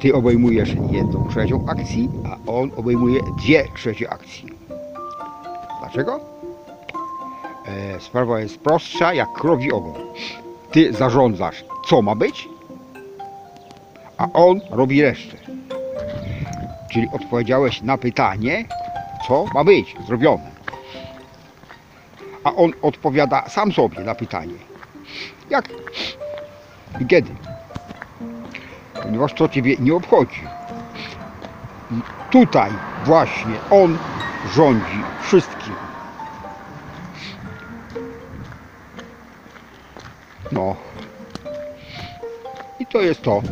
[0.00, 4.48] Ty obejmujesz jedną trzecią akcji, a On obejmuje dwie trzecie akcji.
[5.80, 6.20] Dlaczego?
[7.66, 9.94] E, sprawa jest prostsza jak krowi ogon.
[10.70, 12.48] Ty zarządzasz, co ma być,
[14.16, 15.36] a On robi resztę.
[16.92, 18.64] Czyli odpowiedziałeś na pytanie,
[19.26, 20.50] co ma być zrobione.
[22.44, 24.54] A on odpowiada sam sobie na pytanie.
[25.50, 25.68] Jak
[27.00, 27.30] i kiedy.
[29.02, 30.40] Ponieważ to Ciebie nie obchodzi.
[32.30, 32.70] Tutaj
[33.04, 33.98] właśnie On
[34.54, 35.74] rządzi wszystkim.
[40.52, 40.76] No.
[42.78, 43.42] I to jest to.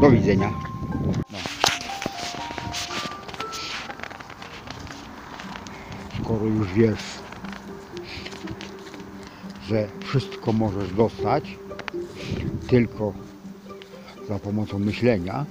[0.00, 0.73] Do widzenia.
[6.44, 7.18] Skoro już wiesz,
[9.68, 11.58] że wszystko możesz dostać
[12.68, 13.12] tylko
[14.28, 15.46] za pomocą myślenia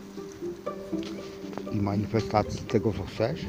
[1.72, 3.46] i manifestacji tego, co chcesz,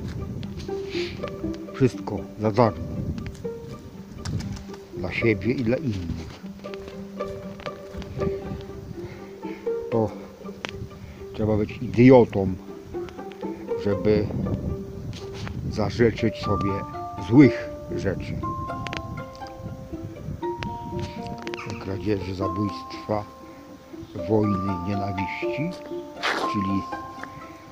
[1.74, 2.84] wszystko za darmo
[4.96, 6.40] dla siebie i dla innych.
[9.90, 10.10] To
[11.34, 12.54] trzeba być idiotą,
[13.84, 14.26] żeby
[15.70, 16.93] zażyczyć sobie
[17.28, 18.36] złych rzeczy.
[21.84, 23.24] Kradzieży, zabójstwa,
[24.28, 25.70] wojny, nienawiści,
[26.52, 26.82] czyli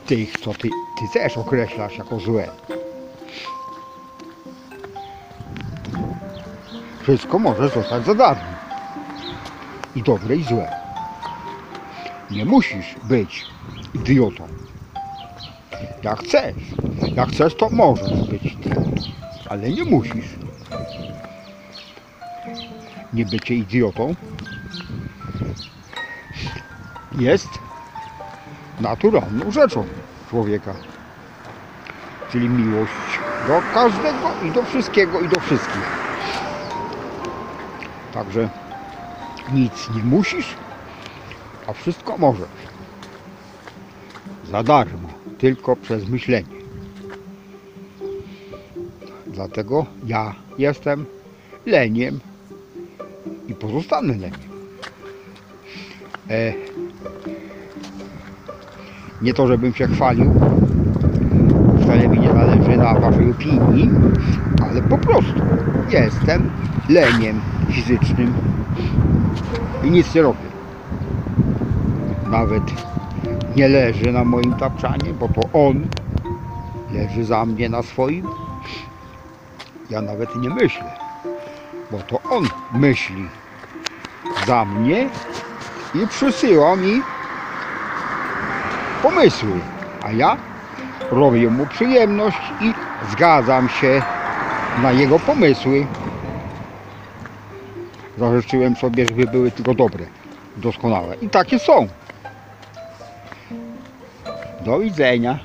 [0.07, 0.69] tych, co ty,
[0.99, 2.49] ty też określasz jako złe.
[7.03, 8.43] Wszystko może zostać za darmo.
[9.97, 10.73] I dobre, i złe.
[12.31, 13.47] Nie musisz być
[13.95, 14.49] idiotą.
[16.03, 16.55] Jak chcesz.
[17.17, 18.92] Jak chcesz, to możesz być idiotą.
[19.53, 20.29] Ale nie musisz.
[23.13, 24.15] Nie bycie idiotą
[27.19, 27.49] jest
[28.81, 29.87] naturalną rzeczą
[30.31, 30.75] człowieka.
[32.31, 32.93] Czyli miłość
[33.47, 35.87] do każdego i do wszystkiego i do wszystkich.
[38.15, 38.49] Także
[39.53, 40.55] nic nie musisz,
[41.67, 42.49] a wszystko możesz.
[44.51, 45.09] Za darmo,
[45.39, 46.62] tylko przez myślenie.
[49.43, 51.05] Dlatego ja jestem
[51.67, 52.21] leniem
[53.49, 54.53] i pozostanę leniem.
[56.31, 56.53] E,
[59.23, 60.35] nie to, żebym się chwalił,
[61.83, 63.91] wcale mi nie zależy na waszej opinii,
[64.69, 65.41] ale po prostu
[65.91, 66.51] jestem
[66.89, 67.41] leniem
[67.71, 68.35] fizycznym
[69.85, 70.49] i nic nie robię.
[72.31, 72.63] Nawet
[73.57, 75.87] nie leży na moim tapczanie, bo to on
[76.95, 78.27] leży za mnie na swoim.
[79.91, 80.85] Ja nawet nie myślę,
[81.91, 83.29] bo to on myśli
[84.47, 85.09] za mnie
[85.95, 87.03] i przysyła mi
[89.03, 89.61] pomysły,
[90.03, 90.37] a ja
[91.11, 92.73] robię mu przyjemność i
[93.13, 94.03] zgadzam się
[94.83, 95.87] na jego pomysły.
[98.19, 100.05] Zażyczyłem sobie, żeby były tylko dobre,
[100.57, 101.17] doskonałe.
[101.17, 101.89] I takie są.
[104.61, 105.39] Do widzenia.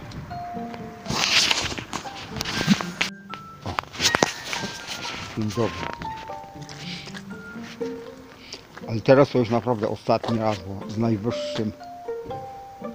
[8.88, 11.72] Ale teraz to już naprawdę ostatni raz, bo z najwyższym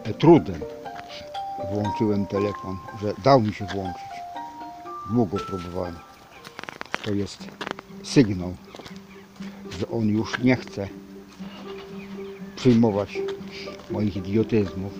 [0.05, 0.60] e, trudem
[1.73, 4.02] włączyłem telefon, że dał mi się włączyć.
[5.10, 5.94] Długo próbowałem.
[7.05, 7.48] To jest
[8.02, 8.55] sygnał,
[9.78, 10.89] że on już nie chce
[12.56, 13.19] przyjmować
[13.90, 14.93] moich idiotyzmów,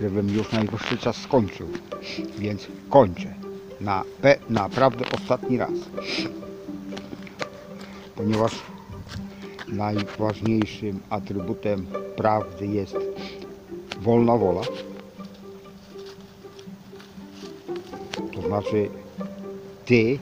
[0.00, 1.68] żebym już najwyższy czas skończył.
[2.38, 3.49] Więc kończę.
[3.80, 5.70] Na pe, naprawdę ostatni raz.
[8.16, 8.52] Ponieważ
[9.68, 11.86] najważniejszym atrybutem
[12.16, 12.96] prawdy jest
[14.00, 14.60] wolna wola.
[18.34, 18.88] To znaczy
[19.84, 20.18] ty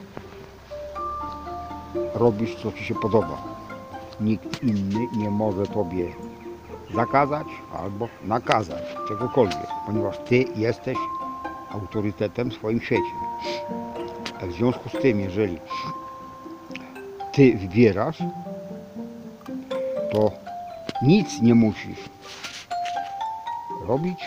[2.14, 3.42] robisz co ci się podoba.
[4.20, 6.12] Nikt inny nie może tobie
[6.94, 10.98] zakazać albo nakazać czegokolwiek, ponieważ ty jesteś
[11.70, 13.27] autorytetem w swoim świecie.
[14.42, 15.58] A w związku z tym, jeżeli
[17.32, 18.18] ty wybierasz,
[20.12, 20.30] to
[21.02, 21.98] nic nie musisz
[23.86, 24.18] robić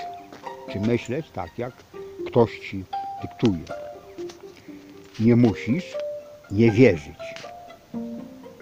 [0.72, 1.74] czy myśleć tak, jak
[2.28, 2.84] ktoś ci
[3.22, 3.66] dyktuje.
[5.20, 5.96] Nie musisz
[6.52, 7.20] nie wierzyć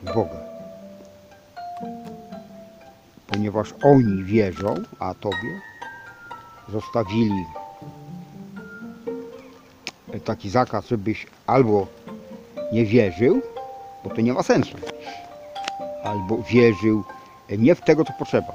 [0.02, 0.40] w Boga.
[3.28, 5.62] Ponieważ oni wierzą, a tobie
[6.70, 7.46] zostawili
[10.30, 11.88] taki zakaz, żebyś albo
[12.74, 13.42] nie wierzył,
[14.04, 14.78] bo to nie ma sensu,
[16.04, 17.04] albo wierzył
[17.58, 18.54] nie w tego, co potrzeba.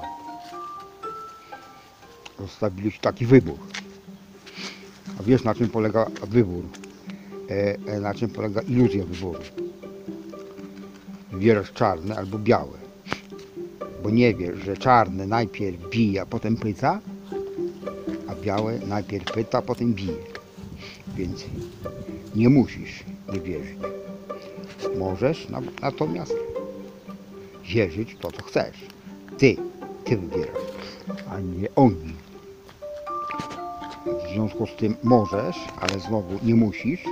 [2.39, 3.57] Zostawili taki wybór.
[5.19, 6.63] A wiesz, na czym polega wybór?
[7.49, 9.43] E, e, na czym polega iluzja wyboru?
[11.31, 12.77] Wybierasz czarne albo białe.
[14.03, 16.99] Bo nie wiesz, że czarne najpierw bije, a potem pyta,
[18.27, 20.34] a białe najpierw pyta, a potem bije.
[21.15, 21.45] Więc
[22.35, 23.77] nie musisz nie wierzyć.
[24.97, 26.35] Możesz na- natomiast
[27.63, 28.85] wierzyć to, co chcesz.
[29.37, 29.55] Ty,
[30.05, 30.61] ty wybierasz,
[31.31, 32.15] a nie oni.
[34.05, 37.03] W związku z tym możesz, ale znowu nie musisz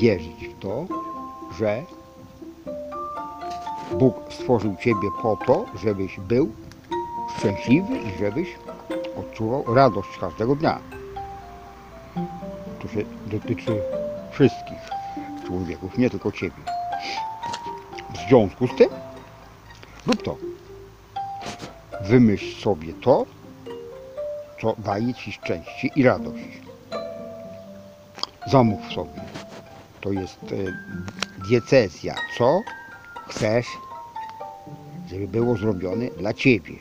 [0.00, 0.86] wierzyć w to,
[1.58, 1.82] że
[3.98, 6.52] Bóg stworzył Ciebie po to, żebyś był
[7.38, 8.48] szczęśliwy i żebyś
[9.16, 10.99] odczuwał radość każdego dnia.
[12.82, 13.82] To się dotyczy
[14.30, 14.78] wszystkich
[15.46, 16.62] człowieków, nie tylko Ciebie.
[18.14, 18.88] W związku z tym
[20.06, 20.36] rób to.
[22.00, 23.26] Wymyśl sobie to,
[24.60, 26.44] co daje Ci szczęście i radość.
[28.46, 29.20] Zamów sobie.
[30.00, 30.56] To jest e,
[31.48, 32.14] diecezja.
[32.38, 32.60] Co
[33.28, 33.66] chcesz,
[35.08, 36.74] żeby było zrobione dla Ciebie.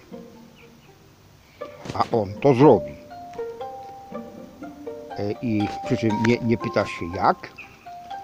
[1.94, 2.99] A On to zrobi.
[5.20, 7.52] E, I przy czym nie, nie pytasz się jak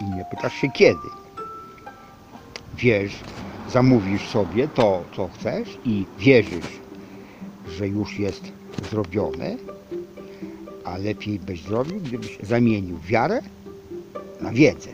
[0.01, 1.07] i nie pytasz się kiedy.
[2.77, 3.19] Wiesz,
[3.71, 6.79] zamówisz sobie to, co chcesz i wierzysz,
[7.67, 8.43] że już jest
[8.89, 9.55] zrobione,
[10.83, 13.41] a lepiej byś zrobił, gdybyś zamienił wiarę
[14.41, 14.89] na wiedzę,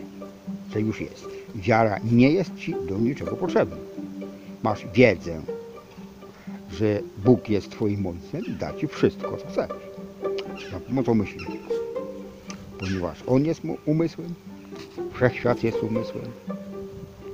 [0.73, 1.27] że już jest.
[1.55, 3.77] Wiara nie jest ci do niczego potrzebna.
[4.63, 5.41] Masz wiedzę,
[6.71, 9.69] że Bóg jest Twoim Ojcem i da Ci wszystko, co chcesz.
[10.71, 11.45] Na pomocą myśli.
[12.81, 14.33] Ponieważ On jest umysłem,
[15.13, 16.31] wszechświat jest umysłem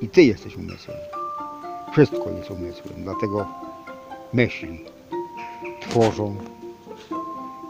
[0.01, 0.97] i Ty jesteś umysłem.
[1.91, 3.45] Wszystko jest umysłem, dlatego
[4.33, 4.85] myśli
[5.81, 6.35] tworzą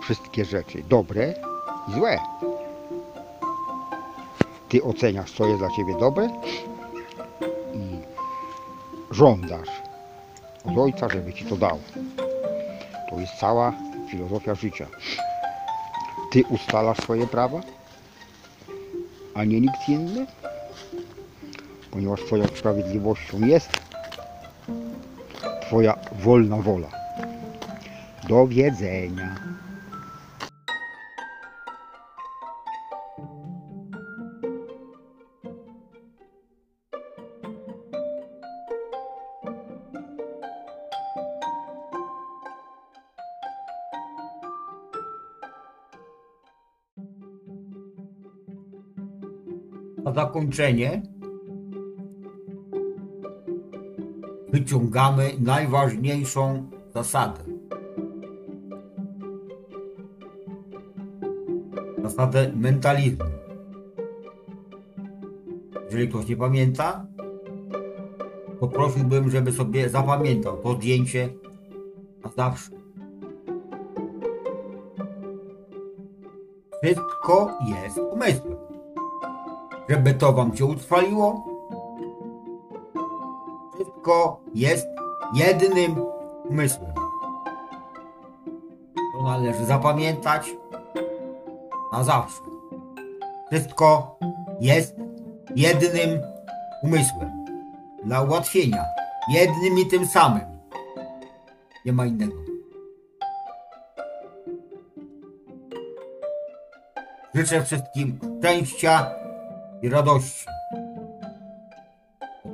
[0.01, 1.33] wszystkie rzeczy, dobre
[1.87, 2.19] i złe.
[4.69, 6.29] Ty oceniasz, co jest dla Ciebie dobre
[7.73, 7.99] i
[9.11, 9.69] żądasz
[10.65, 11.79] od Ojca, żeby Ci to dał.
[13.09, 13.73] To jest cała
[14.11, 14.87] filozofia życia.
[16.31, 17.61] Ty ustalasz swoje prawa,
[19.35, 20.25] a nie nikt inny,
[21.91, 23.69] ponieważ Twoją sprawiedliwością jest
[25.61, 26.87] Twoja wolna wola.
[28.29, 29.46] Do wiedzenia.
[50.27, 51.01] Zakończenie
[54.49, 57.43] wyciągamy najważniejszą zasadę.
[62.03, 63.25] Zasadę mentalizmu.
[65.85, 67.05] Jeżeli ktoś nie pamięta,
[68.59, 71.29] to prosiłbym, żeby sobie zapamiętał to zdjęcie
[72.23, 72.71] na zawsze.
[76.83, 78.56] Wszystko jest umysłem
[79.89, 81.45] żeby to wam się utrwaliło.
[83.75, 84.87] Wszystko jest
[85.33, 86.05] jednym
[86.49, 86.93] umysłem.
[89.13, 90.55] To należy zapamiętać
[91.93, 92.41] na zawsze.
[93.51, 94.17] Wszystko
[94.59, 94.95] jest
[95.55, 96.21] jednym
[96.83, 97.45] umysłem.
[98.03, 98.85] Dla ułatwienia.
[99.29, 100.45] Jednym i tym samym.
[101.85, 102.35] Nie ma innego.
[107.33, 109.11] Życzę wszystkim szczęścia
[109.81, 110.45] i radości.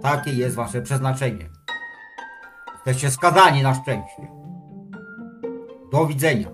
[0.01, 1.49] Takie jest wasze przeznaczenie.
[2.73, 4.27] Jesteście skazani na szczęście.
[5.91, 6.47] Do widzenia.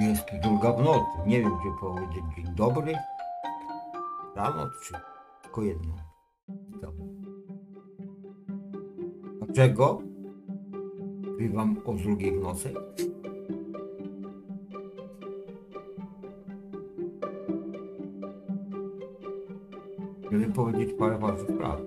[0.00, 1.06] Jest druga w nocy.
[1.26, 2.94] Nie wiem, gdzie powiedzieć dzień dobry.
[4.36, 4.94] Rano czy
[5.42, 5.94] tylko jedno.
[9.38, 9.98] Dlaczego?
[11.54, 12.74] Wam o drugiej w nocy.
[20.34, 21.80] Żeby powiedzieć parę ważnych spraw,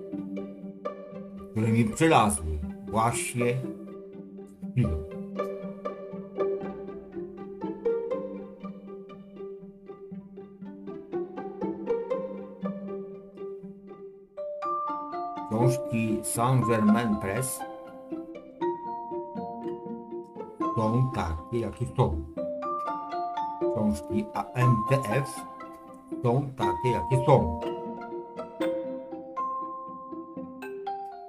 [1.50, 2.58] które mi przylazły
[2.90, 3.56] właśnie
[4.70, 5.04] chwilą.
[15.50, 17.60] Książki Saint-Germain Press
[20.76, 22.24] są takie, jakie są.
[23.74, 25.40] Książki AMTF
[26.22, 27.60] są takie, jakie są.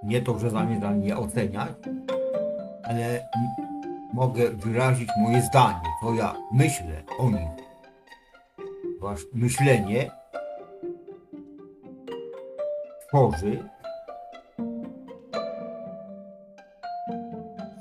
[0.10, 1.74] Nie to, że zamierzam je oceniać,
[2.84, 3.30] ale
[4.14, 7.66] mogę wyrazić moje zdanie, co ja myślę o nich.
[9.00, 10.12] Ponieważ myślenie
[13.08, 13.64] tworzy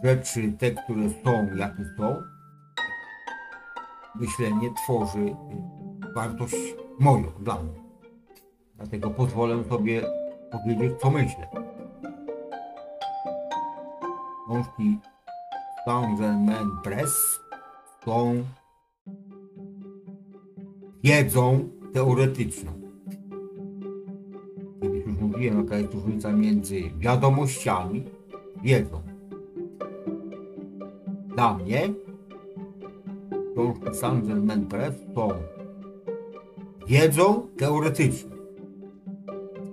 [0.05, 2.17] rzeczy, te, które są, jakie są.
[4.15, 5.37] Myślenie tworzy
[6.15, 6.55] wartość
[6.99, 7.81] moją, dla mnie.
[8.77, 10.03] Dlatego pozwolę sobie
[10.53, 11.58] powiedzieć, co myślę.
[14.59, 14.99] Książki
[15.85, 17.41] Saint-Germain Press
[18.05, 18.45] są
[21.05, 22.73] wiedzą teoretyczną.
[24.83, 28.05] Kiedyś już mówiłem, jaka jest różnica między wiadomościami
[28.63, 29.03] wiedzą.
[31.27, 31.89] Dla mnie
[33.55, 35.29] książki Saint-Germain Press są
[36.87, 38.31] wiedzą teoretyczną.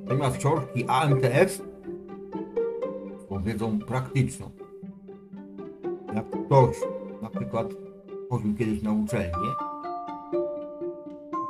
[0.04, 1.62] Natomiast książki AMTF
[3.30, 4.65] są wiedzą praktyczną.
[6.46, 6.76] Ktoś
[7.22, 7.68] na przykład
[8.30, 9.50] chodził kiedyś na uczelnię,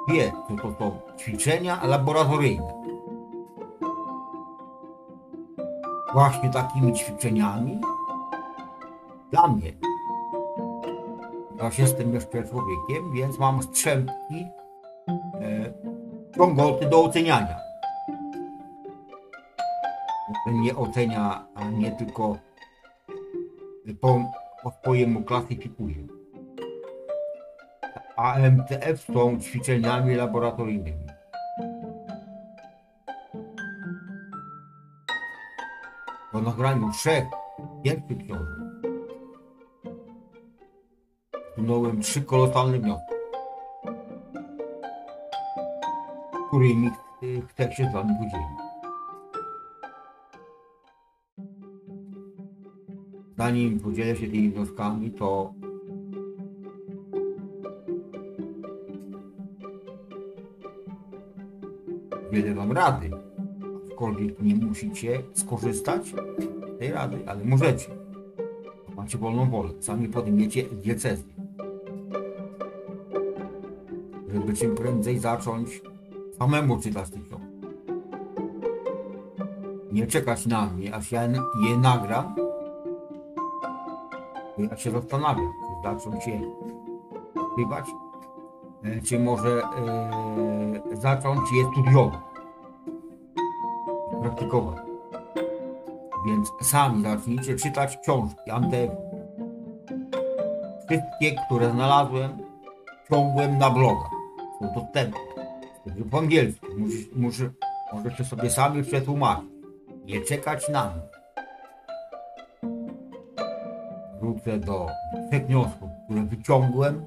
[0.10, 2.74] wie, co to są ćwiczenia laboratoryjne.
[6.14, 7.82] Właśnie takimi ćwiczeniami
[9.32, 9.74] dla mnie
[11.66, 14.46] ponieważ jestem jeszcze człowiekiem, więc mam strzępki
[15.42, 15.74] e,
[16.36, 17.58] ciągoty do oceniania.
[20.52, 22.38] Nie ocenia, a nie tylko
[24.02, 24.32] po,
[24.66, 25.96] po swojemu klasyfikuje.
[28.18, 31.06] AMTF są ćwiczeniami laboratoryjnymi.
[36.32, 37.26] Po nagraniu trzech
[37.84, 38.48] pierwszych książek
[41.54, 43.16] Zsunąłem trzy kolosalne wnioski,
[46.48, 48.65] którymi ch- chcę się z wami podzielić.
[53.46, 55.54] Zanim podzielę się tymi wnioskami, to
[62.32, 63.10] wiele wam rady.
[63.88, 67.92] Aczkolwiek nie musicie skorzystać z tej rady, ale możecie.
[68.96, 69.70] Macie wolną wolę.
[69.80, 71.34] Sami podejmiecie decyzję.
[74.34, 75.82] Żeby czym prędzej zacząć
[76.38, 77.36] samemu czytać książki.
[79.92, 81.24] Nie czekać na mnie, aż ja
[81.70, 82.45] je nagram.
[84.58, 86.42] Ja się zastanawiam, czy zacząć je
[87.42, 87.86] odkrywać,
[88.84, 92.20] e, czy może e, zacząć je studiować,
[94.22, 94.78] praktykować.
[96.28, 98.92] Więc sami zacznijcie czytać książki Antef.
[100.88, 102.38] Wszystkie, które znalazłem,
[103.10, 104.10] ciągłem na bloga.
[104.60, 105.20] Są dostępne.
[106.12, 106.68] Po angielsku.
[107.94, 109.46] Możecie sobie sami przetłumaczyć.
[110.06, 111.15] Nie czekać na mnie.
[114.26, 114.88] Wrócę do
[115.30, 117.06] trzech wniosków, które wyciągłem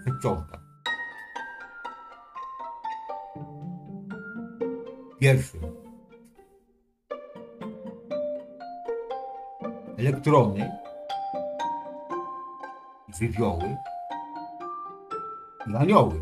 [0.00, 0.60] w tych książkach.
[5.18, 5.58] Pierwszy.
[9.98, 10.70] Elektrony,
[13.18, 13.76] żywioły
[15.70, 16.20] i anioły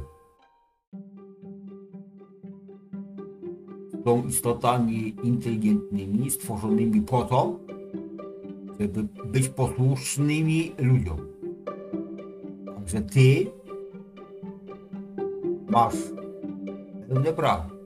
[4.04, 7.65] są istotami inteligentnymi, stworzonymi po to,
[8.80, 11.18] żeby być posłusznymi ludziom.
[12.74, 13.46] Także ty
[15.68, 15.94] masz
[17.08, 17.76] pełne prawo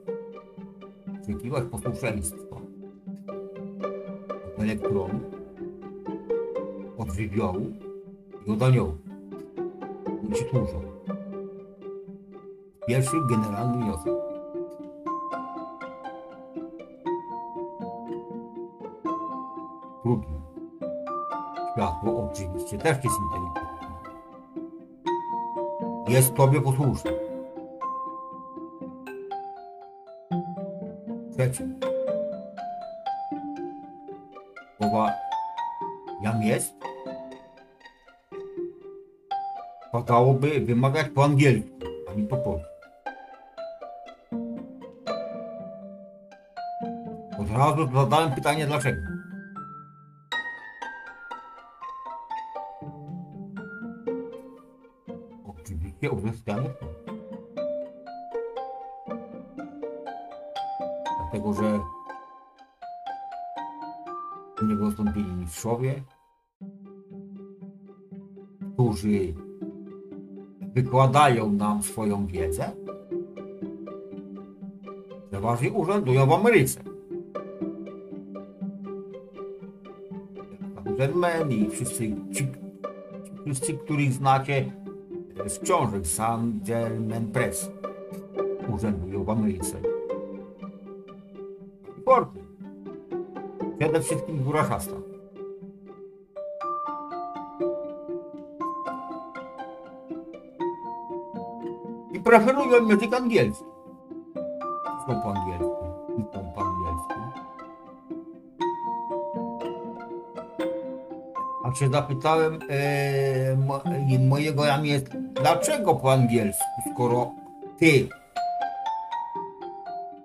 [1.22, 2.56] oczekiwać posłuszeństwa
[4.46, 5.22] od elektronów,
[6.98, 7.66] od żywiołu
[8.46, 8.94] i od aniołów,
[10.18, 10.82] którzy ci służą.
[12.86, 14.19] Pierwszy generalny wniosek.
[22.82, 23.70] Też jest inteligentne.
[26.08, 27.10] Jest tobie posłuszny.
[31.32, 31.64] Trzeci.
[34.76, 35.12] Słowa
[36.22, 36.74] jam jest
[39.92, 41.70] padałoby wymagać po angielsku,
[42.10, 42.70] a nie po polsku.
[47.38, 49.19] Od razu zadałem pytanie dlaczego.
[56.00, 56.70] Oczywiście uzyskanie
[61.20, 61.80] Dlatego, że
[64.62, 66.02] u niego wystąpili mistrzowie,
[68.74, 69.34] którzy
[70.74, 72.70] wykładają nam swoją wiedzę,
[75.30, 76.80] przeważnie urzędują w Ameryce.
[80.98, 82.46] Gentlemen i wszyscy ci
[83.44, 84.79] wszyscy, których znacie
[85.46, 87.70] z książek San German Press,
[88.74, 89.76] urzędują w Ameryce.
[92.04, 92.40] Porty.
[93.78, 94.78] Przede wszystkim góra.
[102.12, 103.64] I preferują język angielski.
[105.06, 105.84] Są po angielsku.
[106.18, 107.20] I są po angielsku.
[111.64, 113.80] A się zapytałem e, mo,
[114.28, 115.08] mojego jam jest,
[115.40, 117.30] dlaczego po angielsku, skoro
[117.78, 118.08] ty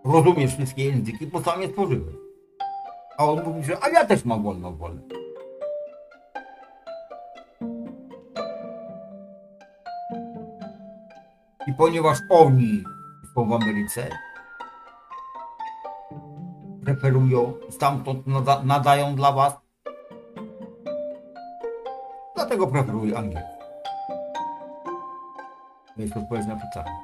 [0.04, 2.16] rozumiesz wszystkie języki, bo sam je stworzyłeś.
[3.18, 5.02] A on mówi, że a ja też mam wolną wolę.
[11.68, 12.84] I ponieważ oni
[13.36, 14.10] są w Ameryce,
[16.84, 19.54] preferują, stamtąd nada, nadają dla was,
[22.36, 23.55] dlatego preferuję angielski.
[25.98, 27.00] Jest odpowiedź na pytanie.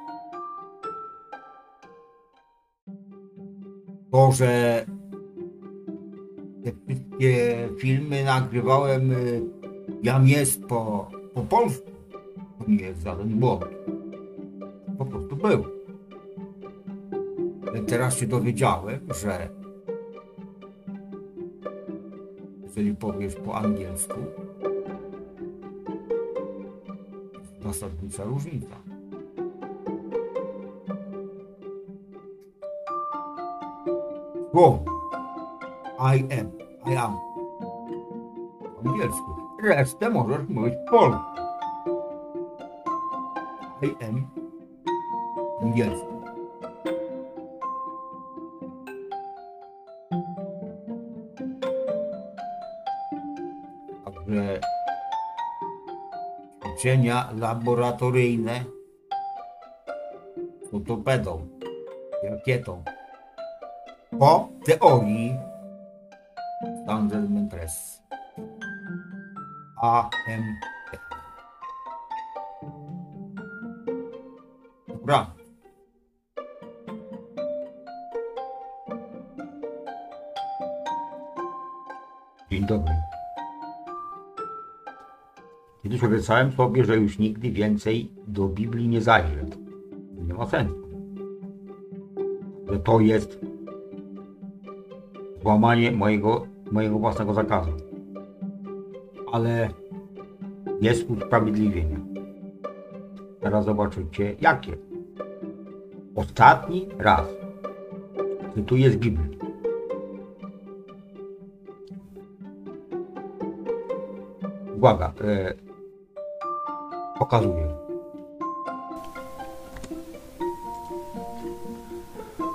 [4.12, 4.84] To, że
[6.64, 9.42] te wszystkie filmy nagrywałem y,
[10.02, 11.90] jam jest po, po polsku,
[12.58, 13.64] To nie jest żaden błąd.
[14.98, 15.64] Po prostu był.
[17.68, 19.48] Ale teraz się dowiedziałem, że
[22.64, 24.20] jeżeli powiesz po angielsku,
[27.72, 28.76] zasadnicza różnica.
[34.50, 34.84] Słowo
[35.98, 36.50] I am,
[36.92, 37.16] I am
[38.82, 39.36] po angielsku.
[39.62, 41.06] Resztę możesz mówić po.
[43.82, 44.26] I am
[45.60, 46.11] po
[56.82, 58.64] ćwiczenia laboratoryjne
[60.70, 61.48] z ortopedą,
[62.24, 62.82] rakietą.
[64.18, 65.38] Po teorii
[66.82, 68.02] Standard Press.
[69.82, 70.51] AMP.
[86.12, 89.44] Obiecałem sobie, że już nigdy więcej do Biblii nie zajrzę.
[90.26, 90.88] Nie ma sensu.
[92.70, 93.40] Że to jest
[95.42, 97.70] złamanie mojego, mojego własnego zakazu.
[99.32, 99.70] Ale
[100.80, 101.96] jest usprawiedliwienie.
[103.40, 104.76] Teraz zobaczycie jakie.
[106.14, 107.26] Ostatni raz
[108.54, 109.38] cytuję z Biblii.
[114.76, 115.71] Uwaga, e,
[117.32, 117.68] pokazuję.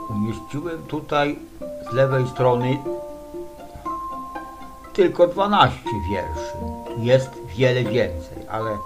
[0.09, 1.39] Umieściłem tutaj
[1.91, 2.77] z lewej strony
[4.93, 5.79] tylko 12
[6.11, 6.57] wierszy.
[6.97, 8.77] Jest wiele więcej, ale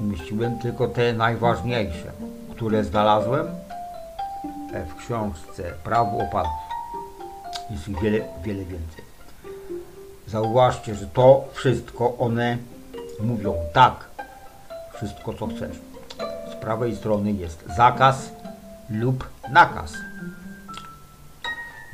[0.00, 2.12] umieściłem tylko te najważniejsze,
[2.50, 3.46] które znalazłem
[4.88, 6.52] w książce Prawo opadów.
[7.70, 9.04] Jest ich wiele, wiele więcej.
[10.26, 12.58] Zauważcie, że to wszystko one
[13.20, 13.99] mówią tak,
[15.00, 15.76] wszystko co chcesz.
[16.52, 18.30] Z prawej strony jest zakaz
[18.90, 19.92] lub nakaz.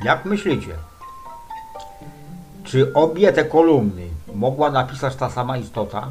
[0.05, 0.73] Jak myślicie,
[2.63, 6.07] czy obie te kolumny mogła napisać ta sama istota?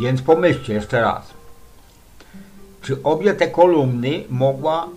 [0.00, 1.22] Więc pomyślcie jeszcze raz.
[2.82, 4.88] Czy obie te kolumny mogła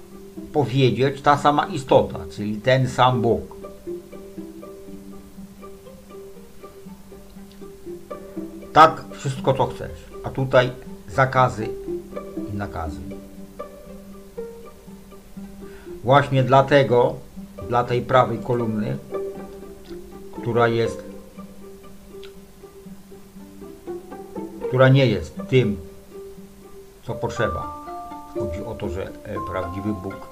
[0.53, 3.52] powiedzieć ta sama istota, czyli ten sam Bóg?
[8.73, 10.05] Tak, wszystko co chcesz.
[10.23, 10.71] A tutaj
[11.07, 11.67] zakazy
[12.53, 12.99] i nakazy.
[16.03, 17.15] Właśnie dlatego,
[17.67, 18.97] dla tej prawej kolumny,
[20.41, 21.03] która jest,
[24.67, 25.77] która nie jest tym,
[27.03, 27.85] co potrzeba.
[28.39, 29.11] Chodzi o to, że e,
[29.51, 30.27] prawdziwy Bóg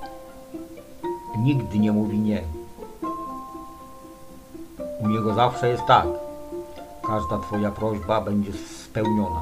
[1.40, 2.42] nigdy nie mówi nie.
[5.00, 6.08] U Niego zawsze jest tak.
[7.08, 8.52] Każda Twoja prośba będzie
[8.84, 9.42] spełniona.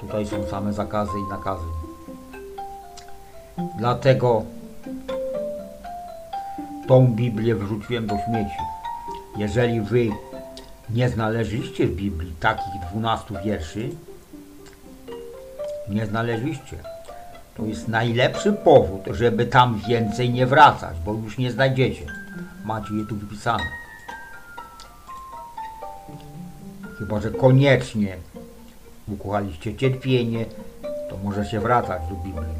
[0.00, 1.66] Tutaj są same zakazy i nakazy.
[3.78, 4.42] Dlatego
[6.88, 8.56] tą Biblię wrzuciłem do śmieci.
[9.36, 10.08] Jeżeli wy
[10.90, 13.90] nie znaleźliście w Biblii takich 12 wierszy,
[15.88, 16.76] nie znaleźliście.
[17.56, 22.06] To jest najlepszy powód, żeby tam więcej nie wracać, bo już nie znajdziecie.
[22.64, 23.79] Macie je tu wypisane.
[27.00, 28.16] Chyba, że koniecznie
[29.08, 30.46] ukochaliście cierpienie,
[31.10, 32.54] to możecie wracać do Biblii.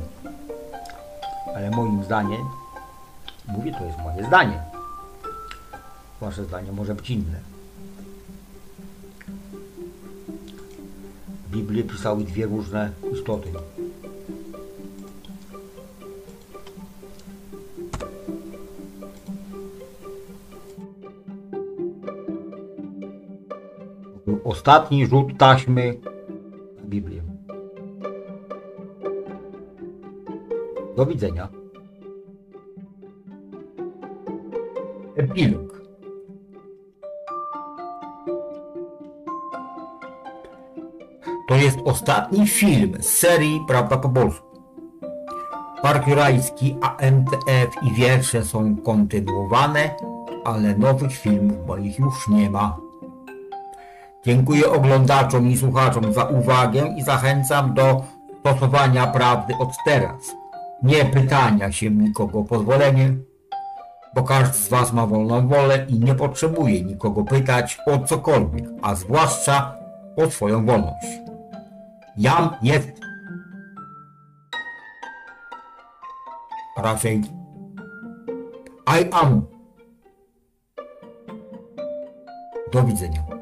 [1.57, 2.41] Ale moim zdaniem,
[3.49, 4.63] mówię, to jest moje zdanie.
[6.21, 7.41] Wasze zdanie może być inne.
[11.51, 13.49] Biblię pisały dwie różne istoty.
[24.45, 25.95] Ostatni rzut taśmy
[26.77, 27.23] na Biblię.
[30.97, 31.49] Do widzenia.
[35.17, 35.81] Epilog.
[41.49, 44.47] To jest ostatni film z serii Prawda po polsku.
[45.83, 49.95] Park Jurajski, AMTF i wiersze są kontynuowane,
[50.45, 52.90] ale nowych filmów moich już nie ma.
[54.25, 58.05] Dziękuję oglądaczom i słuchaczom za uwagę i zachęcam do
[58.41, 60.37] stosowania prawdy od teraz.
[60.83, 63.15] Nie pytania się nikogo o pozwolenie,
[64.15, 68.95] bo każdy z Was ma wolną wolę i nie potrzebuje nikogo pytać o cokolwiek, a
[68.95, 69.75] zwłaszcza
[70.17, 71.07] o swoją wolność.
[72.17, 73.01] Jam jest
[76.77, 77.23] raczej
[78.87, 79.47] I am.
[82.73, 83.40] Do widzenia.